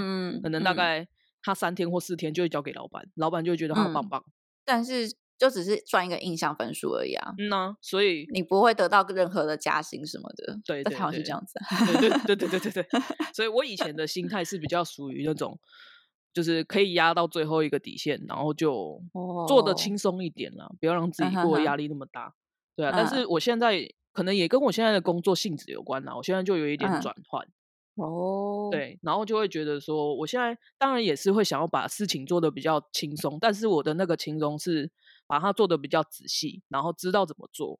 [0.42, 1.06] 可能大概
[1.40, 4.24] 他三天或四天就会交给老板，老板就会觉得他棒棒。
[4.64, 5.16] 但是。
[5.36, 10.60] 就只是赚一个印象分数而已啊，嗯呐，所以你不会得到任何的加薪什么的。
[10.64, 11.58] 对，在台湾是这样子。
[11.98, 12.86] 对对对对对对。
[13.34, 15.58] 所以我以前的心态是比较属于那种，
[16.32, 19.02] 就是可以压到最后一个底线，然后就
[19.48, 22.32] 做的轻松一点啦，不要让自己过压力那么大。
[22.76, 27.44] 对啊，但是我现在可能也跟我现在的工作性质有关啦，我现在就有一点转换。
[27.96, 34.92] 哦，对，然后就会觉得说，我现在当然也是会想要把事情做的比较轻松，但是我的那个轻松是。
[35.26, 37.78] 把它做的比较仔细，然后知道怎么做，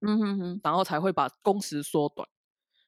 [0.00, 2.28] 嗯哼哼，然后才会把工时缩短，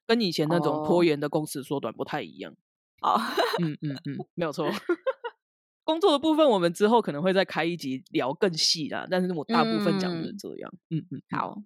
[0.06, 2.55] 跟以前那种拖延的工时缩短不太一样。
[3.02, 3.18] 哦，
[3.62, 4.68] 嗯嗯嗯，没有错。
[5.84, 10.72] 工作的部分我们之后可能会再开一集聊更细啦，但是我大部分讲的是这样。
[10.90, 11.57] 嗯嗯，好，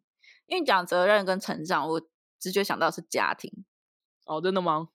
[0.47, 2.01] 因为讲责任跟成长，我
[2.39, 3.51] 直觉想到是家庭。
[4.24, 4.89] 哦，真的吗？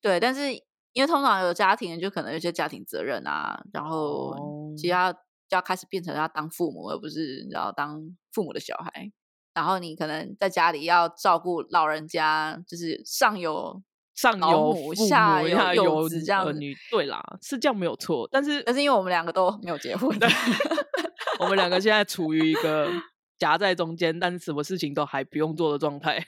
[0.00, 0.52] 对，但是
[0.92, 5.16] 因为通常有家庭，就可能有些家庭责任啊，然后其他。
[5.48, 8.00] 就要开始变成要当父母，而不是然后当
[8.32, 9.12] 父母的小孩。
[9.54, 13.82] 然后你可能在家里要照顾老人家，就是上有
[14.14, 16.74] 上有父母，下有有子这样女。
[16.90, 18.28] 对啦，是这样没有错。
[18.30, 20.10] 但是但是因为我们两个都没有结婚，
[21.40, 22.90] 我们两个现在处于一个
[23.38, 26.22] 夹在中间，但是什么事情都还不用做的状态。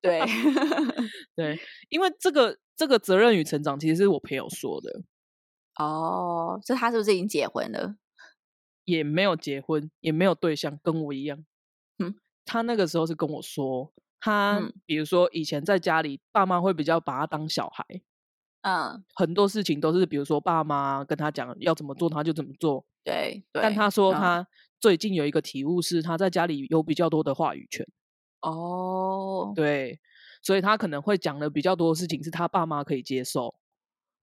[0.00, 0.20] 对
[1.36, 1.60] 对，
[1.90, 5.02] 因为这个这个责任与成长，其实是我朋友说的。
[5.78, 7.96] 哦，这他是不是已经结婚了？
[8.84, 11.44] 也没有结婚，也没有对象，跟我一样。
[11.98, 12.14] 嗯，
[12.44, 17.84] 他那个时候是跟我说，他比如说以前在家里，爸妈会比较把他当小孩。
[18.62, 22.84] 嗯，很多事情都是比如说爸妈跟他讲要怎么做，他就怎么做。
[23.04, 24.46] 对，但他说他
[24.78, 27.84] 最近有一个体悟是，他在家里有比较多的话语权。
[28.40, 30.00] 哦，对，
[30.42, 33.54] 所以他可能会讲的比较多的事情是他爸妈可以接受，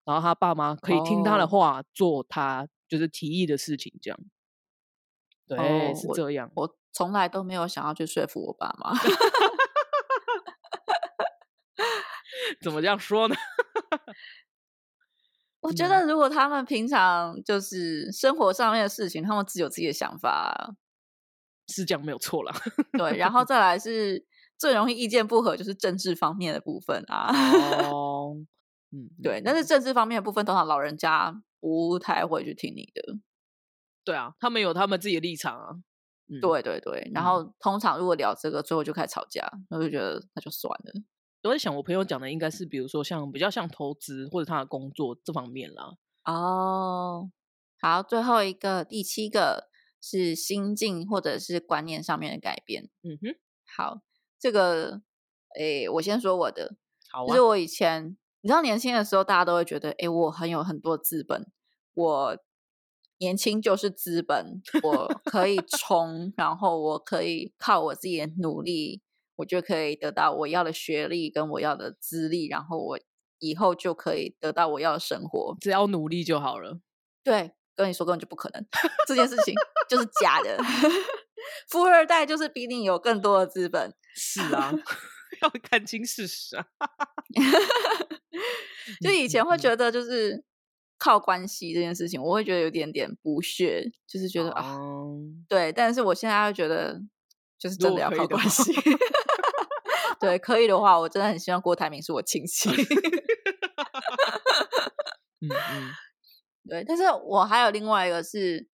[0.06, 4.20] 然后他爸妈可以听他的话，做他就是提议的事情，这样。
[5.50, 6.50] 对，是这样。
[6.56, 8.94] 我从来都没有想要去说服我爸妈。
[12.62, 13.36] 怎么这样说呢？
[15.62, 20.76] 我觉得如果他们平常就是生活上面的事情，他们自有自己的想法，
[21.68, 22.54] 是这样没有错了。
[22.98, 24.26] 对，然后再来是
[24.58, 27.32] 最容易意见不合，就是政治方面的部分啊。
[27.92, 28.36] 哦，
[28.92, 33.02] 嗯，对，但是政治方面的部分，通常老人家不太会去听你的。
[34.04, 35.76] 对啊，他们有他们自己的立场啊。
[36.40, 40.94] 对对对，然后通常如果聊这个，最后就开始吵架，我就觉得那就算了。
[41.42, 45.96] 我在想，我朋友讲的应该是，比如说像比较像投资或者他的工作这方面啦。
[46.26, 47.32] 哦，
[47.82, 49.70] 好，最后一个第七个
[50.00, 52.92] 是心境或者是观念上面的改变。
[53.02, 53.36] 嗯哼，
[53.76, 54.02] 好，
[54.38, 55.02] 这个，
[55.58, 56.76] 诶，我先说我的，
[57.10, 61.52] 好，就是我以前，你知道年轻的时候，大家都会觉得，诶，我很有很多资本，
[61.96, 62.38] 我
[63.20, 69.02] 年轻就是资本，我可以冲，然后我可以靠我自己的努力。
[69.36, 73.00] 我就可以得到我要的学历跟我要的资历，然后我
[73.40, 76.82] 以后就可以得到我要的生活，只要努力就好了。
[77.24, 78.68] 对，跟你说根本就不可能，
[79.08, 79.56] 这件事情
[79.88, 80.62] 就是假的。
[81.72, 83.94] 富二代就是比你有更多的资本。
[84.14, 84.74] 是啊，
[85.42, 86.66] 要看清事实啊。
[89.00, 90.44] 就以前会觉得就是
[91.00, 94.78] 靠关系这件事情，我会觉得有点点不屑，就是觉得啊，
[95.48, 95.72] 对。
[95.72, 97.02] 但是我现在又觉得，
[97.58, 98.72] 就是真的要靠关系。
[100.20, 102.70] 对，可以的话，我真的很希望郭台铭是我亲戚。
[105.42, 105.90] 嗯嗯，
[106.68, 108.68] 对，但是我还有另外一个是，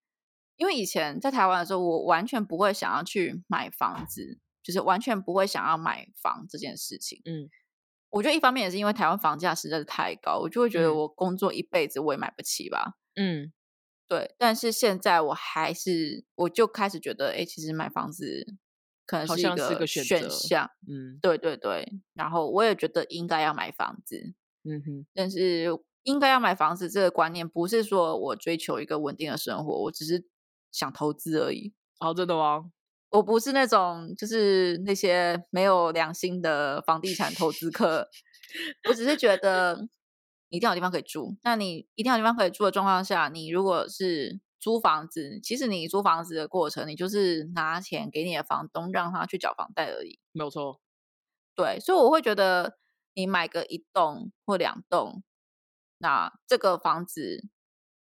[0.56, 7.22] 因为以前在台湾的时候，我完全不会想要去买房子，就是完全不会想要买房这件事情。
[7.24, 7.48] 嗯，
[8.16, 12.94] 我觉得一方面也是因为台湾房价实在是太高，我就会觉得我工作一辈子我也买不起吧。
[13.14, 13.52] 嗯，
[14.08, 18.56] 对，但是现在我还是，我就开始觉得，哎，其实买房子。
[19.08, 25.68] 可能是一个选项，嗯，对对对，然后我也觉得应该要买房子，嗯哼，但是
[26.02, 30.26] 应该要买房子这个观念不是说我追求一个稳定的生活，我只是
[30.72, 31.72] 想投资而已。
[32.00, 32.72] 哦，真的吗？
[33.16, 38.08] 我不是那种就是那些没有良心的房地产投资客，
[38.88, 39.88] 我只是觉得
[40.48, 41.36] 一定要有地方可以住。
[41.42, 44.40] 那你一定要有地方可以住的状况下，你如果是。
[44.58, 50.18] 租房子，其实你租房子的过程，你就是拿钱给你的房东，让他去缴房贷而已。
[50.32, 50.80] 没有错，
[51.54, 52.76] 对，所以我会觉得
[53.14, 55.22] 你买个一栋或两栋，
[55.98, 57.44] 那这个房子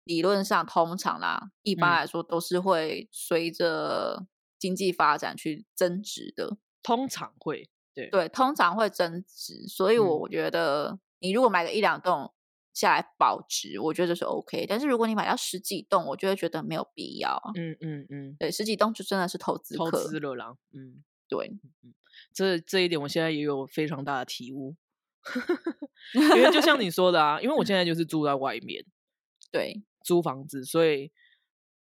[0.02, 4.26] 理论上通常啦，一般来说都是会随着
[4.58, 6.58] 经济发展去增值的。
[6.82, 9.66] 通常会，对对，通常会增值。
[9.68, 12.32] 所以我觉得你如果买个一两栋。
[12.74, 14.64] 下来保值，我觉得是 OK。
[14.68, 17.36] 但是如果你买到十几栋，我就会觉得没有必要。
[17.56, 20.54] 嗯嗯嗯，对，十几栋就真的是投资投资了啦。
[20.72, 21.48] 嗯，对，
[21.82, 21.92] 嗯，
[22.32, 24.76] 这这一点我现在也有非常大的体悟。
[26.36, 28.86] 因为就像你说的啊，因为我现在就是住在外面，
[29.50, 31.10] 对，租房子，所以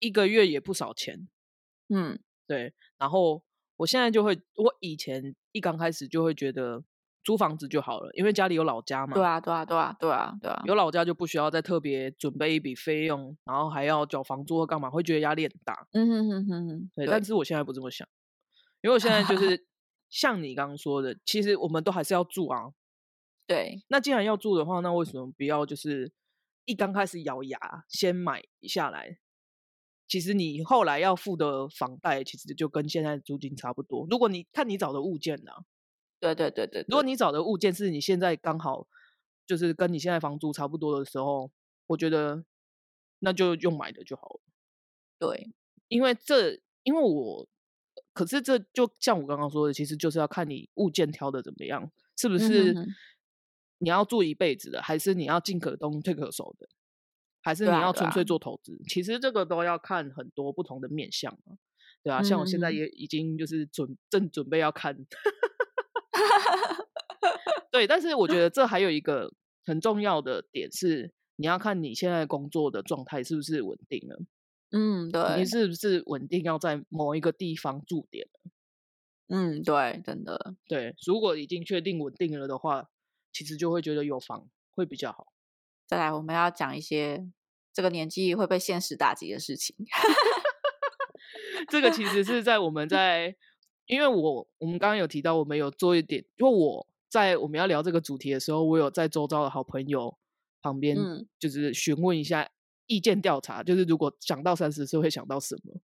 [0.00, 1.28] 一个月也不少钱。
[1.88, 2.18] 嗯，
[2.56, 2.74] 对。
[2.98, 3.42] 然后
[3.76, 6.82] 我现在就会，我以前一刚开始就会觉得。
[7.22, 9.12] 租房子就好了，因为家里有老家嘛。
[9.12, 10.62] 对啊，对啊，对啊，对啊，对啊。
[10.64, 15.86] 有老家就不需要再特别准备一笔费用，然后还要缴房租或干嘛，会觉得压力很大。
[15.92, 16.90] 嗯哼哼哼哼。
[16.94, 18.08] 对，但是我现在不这么想，
[18.80, 19.66] 因为我现在就 是
[20.08, 22.72] 像你刚刚说的，其实我们都还是要住啊。
[23.46, 23.84] 对。
[23.88, 26.10] 那既然要住的话，那为什么不要就是
[26.64, 29.18] 一刚开始咬牙先买下来？
[30.10, 34.04] 其实你后来要付的房贷，其实就跟现在租金差不多。
[34.10, 35.52] 如果你看你找的物件呢？
[36.18, 38.88] 对对对对，如果你找的物件是你现在刚好
[39.46, 41.52] 就是跟你现在房租差不多的时候，
[41.86, 42.44] 我觉得
[43.20, 44.40] 那就用买的就好了。
[45.20, 45.52] 对，
[45.86, 47.46] 因为这因为我，
[48.12, 51.88] 可是这就像我刚刚说的，其实就是要看你物件挑的怎么样，
[52.18, 52.74] 是不是
[53.78, 56.68] 你要住一辈子的，还是你要进可攻退可守的，
[57.42, 58.78] 还是你要纯粹做投资？
[58.88, 61.56] 其实这个都要看很多不同的面相嘛，
[62.02, 64.96] 对啊，像我现在也已经就是准正准备要看。
[67.70, 69.32] 对，但是我觉得这还有一个
[69.64, 74.20] 很重要的点是，你要看你现在工作的状态是不是稳定了。
[74.72, 78.50] 嗯，对，你是不是稳定要在某一个地方驻点了？
[79.28, 80.94] 嗯，对，真的，对。
[81.06, 82.88] 如果已经确定稳定了的话，
[83.32, 85.32] 其实就会觉得有房会比较好。
[85.90, 87.26] 再来，我们要讲一些
[87.72, 89.74] 这个年纪会被现实打击的事情。
[91.68, 93.34] 这个其实是在我们在，
[93.86, 100.16] 因为我我们刚刚有提到，我们有做一点，因为我在我们要聊这个主题的时候，我有在周遭的好朋友
[100.62, 100.96] 旁边，
[101.40, 102.48] 就是询问一下。
[102.86, 105.80] 意见调查就是，如果想到三十岁会想到什么？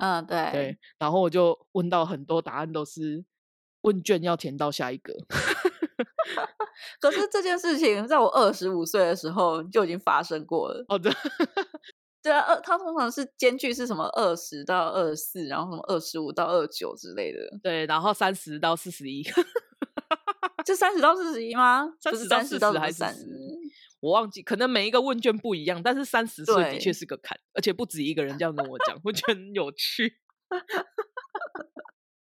[0.00, 0.78] 嗯，对对。
[0.98, 3.22] 然后我就问到很多答案都是
[3.82, 5.14] 问卷要填到下一个。
[7.00, 10.84] 可是这件事情在我二十五岁的时候就已经发生过了。
[10.88, 11.12] 哦，对，
[12.22, 17.38] 对啊，二它通常是间距是什么二十到二十四，然后什么二十五到二九之类的。
[17.62, 19.22] 对，然后三十到四十一。
[20.64, 21.88] 就三十到四十一吗？
[22.00, 23.24] 三十到四十还是三十？
[24.00, 30.18] 我忘记，可能每一个问卷不一样，但是三十岁的确是个坎，而且不止一个人这样跟我讲，我觉得很有趣。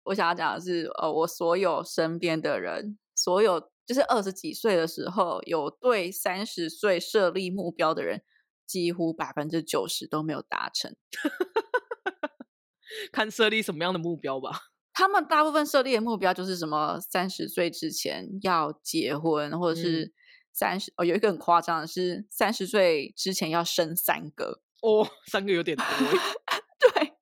[0.03, 8.23] 我想要讲的是，呃，我所有身边的人，所有就是二十几岁的时候有对三十岁设立目标的人，
[8.65, 10.95] 几乎百分之九十都没有达成。
[13.11, 14.61] 看设立什么样的目标吧。
[14.93, 20.13] 他们大部分设立的目标就是什么三十岁之前要结婚，或者是。
[20.53, 25.85] 三十哦，有一个很夸张的是，三十岁之前要生三个哦，三个有点多。
[26.95, 27.13] 对，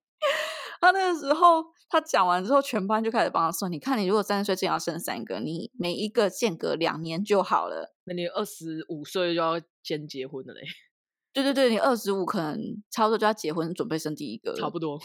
[0.79, 1.65] 他那个时候
[1.95, 3.71] 他讲完之后，全班就开始帮他算。
[3.71, 7.95] 你看，你如果三十岁之前要生三个，你每一个间隔两年就好了。
[8.03, 10.59] 那你二十五岁就要先结婚了嘞？
[11.31, 12.59] 对对对，你二十五可能
[12.91, 14.53] 差不多就要结婚，准备生第一个。
[14.55, 14.99] 差不多。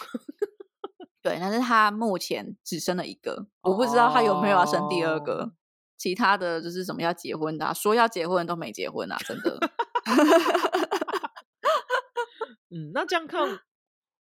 [1.23, 5.53] 对，但是他目前只生了一个，我不知道他有没有要生第二个。
[5.97, 9.61] 其他的就是什么要结婚的，说要结婚都没结婚啊，真的。
[12.71, 13.61] 嗯，那这样看，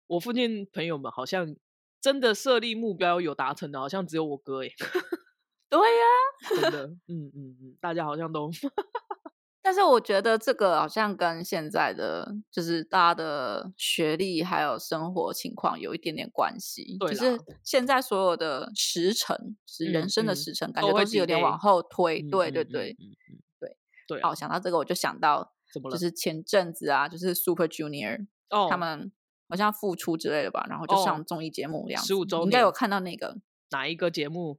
[0.06, 1.56] 我附近朋友们好像
[2.00, 4.68] 真的设立目标有达成的，好像只有我哥哎。
[5.68, 8.50] 对呀，真的，嗯嗯嗯，大家好像都。
[9.62, 16.96] 但是我觉得这个好像跟现在的就是大家的学历还有生活情况有一点点关系。
[16.98, 22.22] 就是现在所有的时程，是人生的时程，感觉都是有点往后推。
[22.22, 23.76] 对对对，嗯嗯对
[24.08, 24.20] 对。
[24.22, 25.52] 哦，想到这个我就想到，
[25.90, 28.26] 就是前阵子啊，就是 Super Junior
[28.68, 29.12] 他们
[29.50, 32.02] 好像复出之类的吧，然后就上综艺节目这样。
[32.02, 33.36] 十五周应该有看到那个
[33.70, 34.58] 哪一个节目？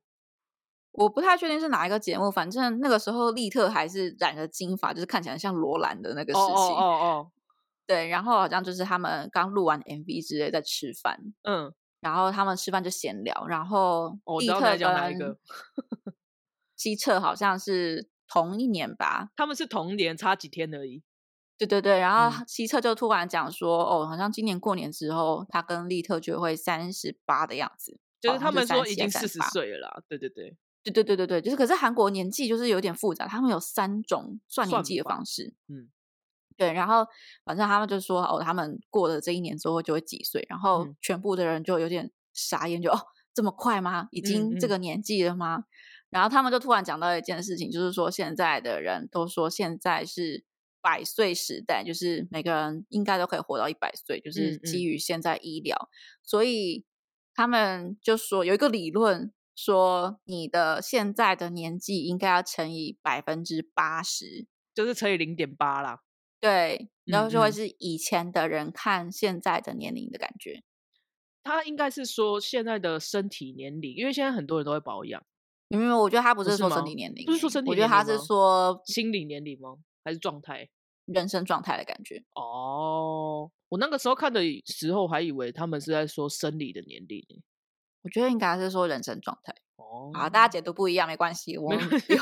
[0.91, 6.51] 我不太确定是哪一个节目，反正那个时候利特还是染着金发，就是看起来像罗兰的那个时期。
[6.51, 7.31] 哦哦哦，
[7.87, 15.37] 对，然后好像就是他们刚录完 MV 之类在吃饭，嗯，然后他们吃饭就闲聊，然后利特跟
[16.75, 21.01] 西澈 好像是同一年吧，他们是同年，差几天而已。
[21.61, 30.01] 对对对，然后西澈就突然讲说，哦，好像今年过年之后，他跟利特就会三十八的样子，就是他们说已经四十岁了啦。
[30.07, 30.57] 对对对。
[30.83, 35.53] 对对对对对，就是可是韩国年纪就是有点复杂，他们有三种算年纪的方式。
[35.67, 35.87] 嗯，
[36.57, 37.05] 对，然后
[37.45, 42.99] 反正他们就说哦，他们过了这一年之后就会几岁，然后全部的人就有点傻眼，就哦
[43.31, 44.07] 这么快吗？
[44.09, 45.65] 已经这个年纪了吗？
[46.09, 50.43] 然后他们就突然讲到一件事情，就是说现在的人都说现在是
[50.81, 55.89] 百岁时代，就是每个人应该都可以活到一百岁，就是基于现在医疗，
[56.23, 56.85] 所以
[57.33, 59.31] 他们就说有一个理论。
[59.53, 65.99] 说你的现在的年纪应该要乘以百分之八十，就是乘以零点八啦。
[66.39, 70.63] 对，然后就会是以前的人看现在的年龄的感觉。
[71.43, 75.21] 他应该是说现在的身体年龄，因为现在很多人都会保养。
[75.67, 79.75] 没有我觉得他不是说身体年龄，不是说身体，我觉得他是说心理年龄吗？
[80.03, 80.69] 还是状态？
[81.05, 82.23] 人生状态的感觉。
[82.35, 87.25] 哦，我那个时候看的时候还以为他们是在说生理的年龄。
[88.03, 92.17] 我觉得应该是说人生状态哦，好，大家解读不一样没关系，我们有。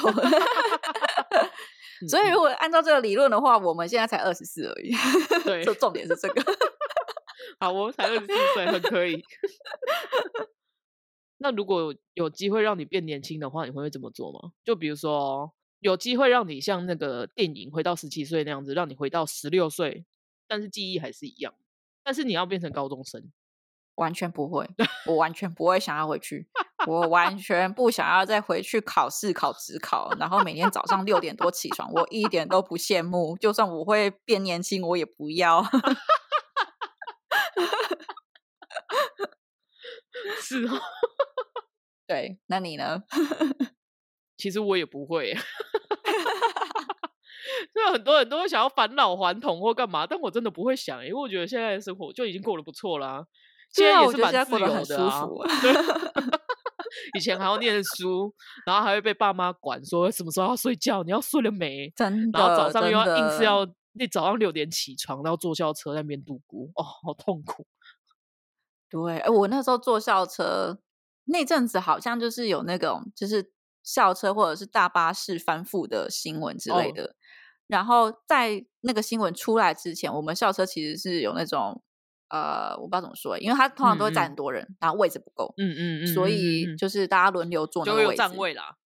[2.07, 4.91] 所以如果按照这个理论的话，我们现在才二十四而已。
[5.43, 6.41] 对，就重点是这个。
[7.59, 9.21] 好，我们才二十四岁，很可以。
[11.37, 14.51] 那如果有机会让你变年轻的话，你会会这么做吗？
[14.63, 20.05] 就比如说，有机会让你像那个电影回到十七岁那样子，让你回到十六岁，
[20.47, 21.53] 但是记忆还是一样，
[22.03, 23.31] 但是你要变成高中生。
[23.95, 24.65] 完全不会，
[25.07, 26.47] 我完全不会想要回去，
[26.87, 33.35] 我完全不想要再回去考试考职考，然后每天早上六点多起床，我一点都不羡慕。
[33.37, 35.61] 就算我会变年轻，我也不要。
[40.41, 40.79] 是哦，
[42.07, 43.03] 对，那你呢？
[44.37, 45.35] 其实我也不会。
[47.73, 53.25] 对，很多人都会想要返老还童或干嘛，但我真的不会想，因为我觉得现在的生活就已经过得不错啦。
[53.71, 55.27] 现在也是蛮自由的啊。
[57.15, 58.33] 以前还要念书，
[58.65, 61.91] 然后还会被爸妈管，说什么时候要睡觉，你要睡了没？
[61.95, 62.39] 真的。
[62.39, 67.67] 然后早上又要硬是要那早上六点起床，然后坐校车在那边度过，哦，好痛苦。
[68.89, 70.79] 对，哎，我那时候坐校车
[71.25, 73.51] 那阵子，好像就是有那种就是
[73.83, 77.15] 校车或者是大巴士翻覆的新闻之类的。
[77.69, 81.81] 然后在那个新闻出来之前，我们校车其实是有那种。
[82.31, 88.77] 呃，我不知道怎么说，因为他通常都会载很多人，然后位置不够，嗯嗯嗯，所以就是大家轮流坐那个位置，站位啦。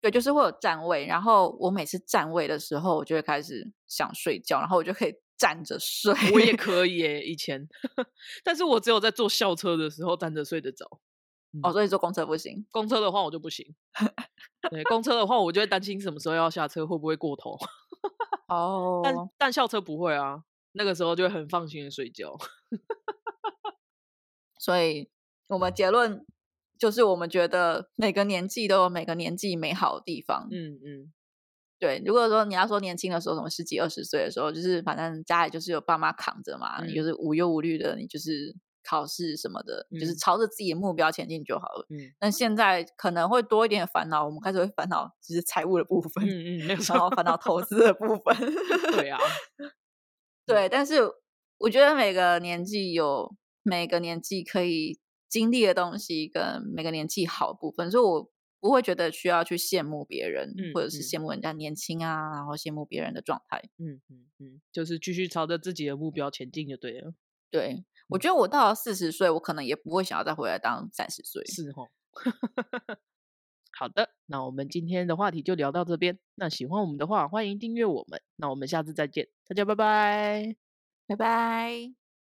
[0.00, 6.14] 对，就是会有站位，然后我每次站位的时候，我就会开始想睡觉，然后我就可以站着睡。
[6.32, 7.68] 我也可以耶，以前，
[8.42, 10.86] 但是我只有在坐校车的时候站着睡得着。
[11.62, 13.74] 哦，所以坐公车不行，公车的话我就不行。
[14.70, 17.58] 对，公车的话，我就会担心什么时候要下车会不会过头。
[18.48, 20.44] 哦，但但校车不会啊。
[20.72, 22.36] 那个时候就会很放心的睡觉，
[24.60, 25.10] 所以
[25.48, 26.24] 我们结论
[26.78, 30.46] 就是，我们觉得每个年纪都有每个年纪美好的地方。
[30.52, 31.12] 嗯嗯，
[31.80, 32.00] 对。
[32.06, 41.86] 如果说你要说年轻的时候，什么十几二十岁的时候，就是反正家里就是有爸妈扛着嘛，你就是无忧无虑的，你就是考试什么的，就是朝着自己的目标前进就好了。
[41.90, 42.12] 嗯。
[42.20, 48.36] 那现在可能会多一点烦恼，我们开始会烦恼就是财务的部分，嗯嗯，然后烦恼投资的部分。
[48.92, 49.18] 对啊。
[50.46, 51.00] 对，但是
[51.58, 63.62] 我觉得每个年纪有每个年纪可以经历的东西，跟每个年纪好部分，所以我不会觉得需要去羡慕别人，或者是羡慕人家年轻啊，然后羡慕别人的状态。
[63.78, 67.14] 嗯嗯嗯，就是继续朝着自己的目标前进就对了。
[67.50, 71.44] 对，我觉得我到了四十岁，我可能也不会想要再回来当三十岁。
[71.46, 71.88] 是哦。
[73.72, 76.18] 好的，那我们今天的话题就聊到这边。
[76.34, 78.20] 那喜欢我们的话，欢迎订阅我们。
[78.36, 80.56] 那我们下次再见，大家拜拜，
[81.06, 81.99] 拜拜。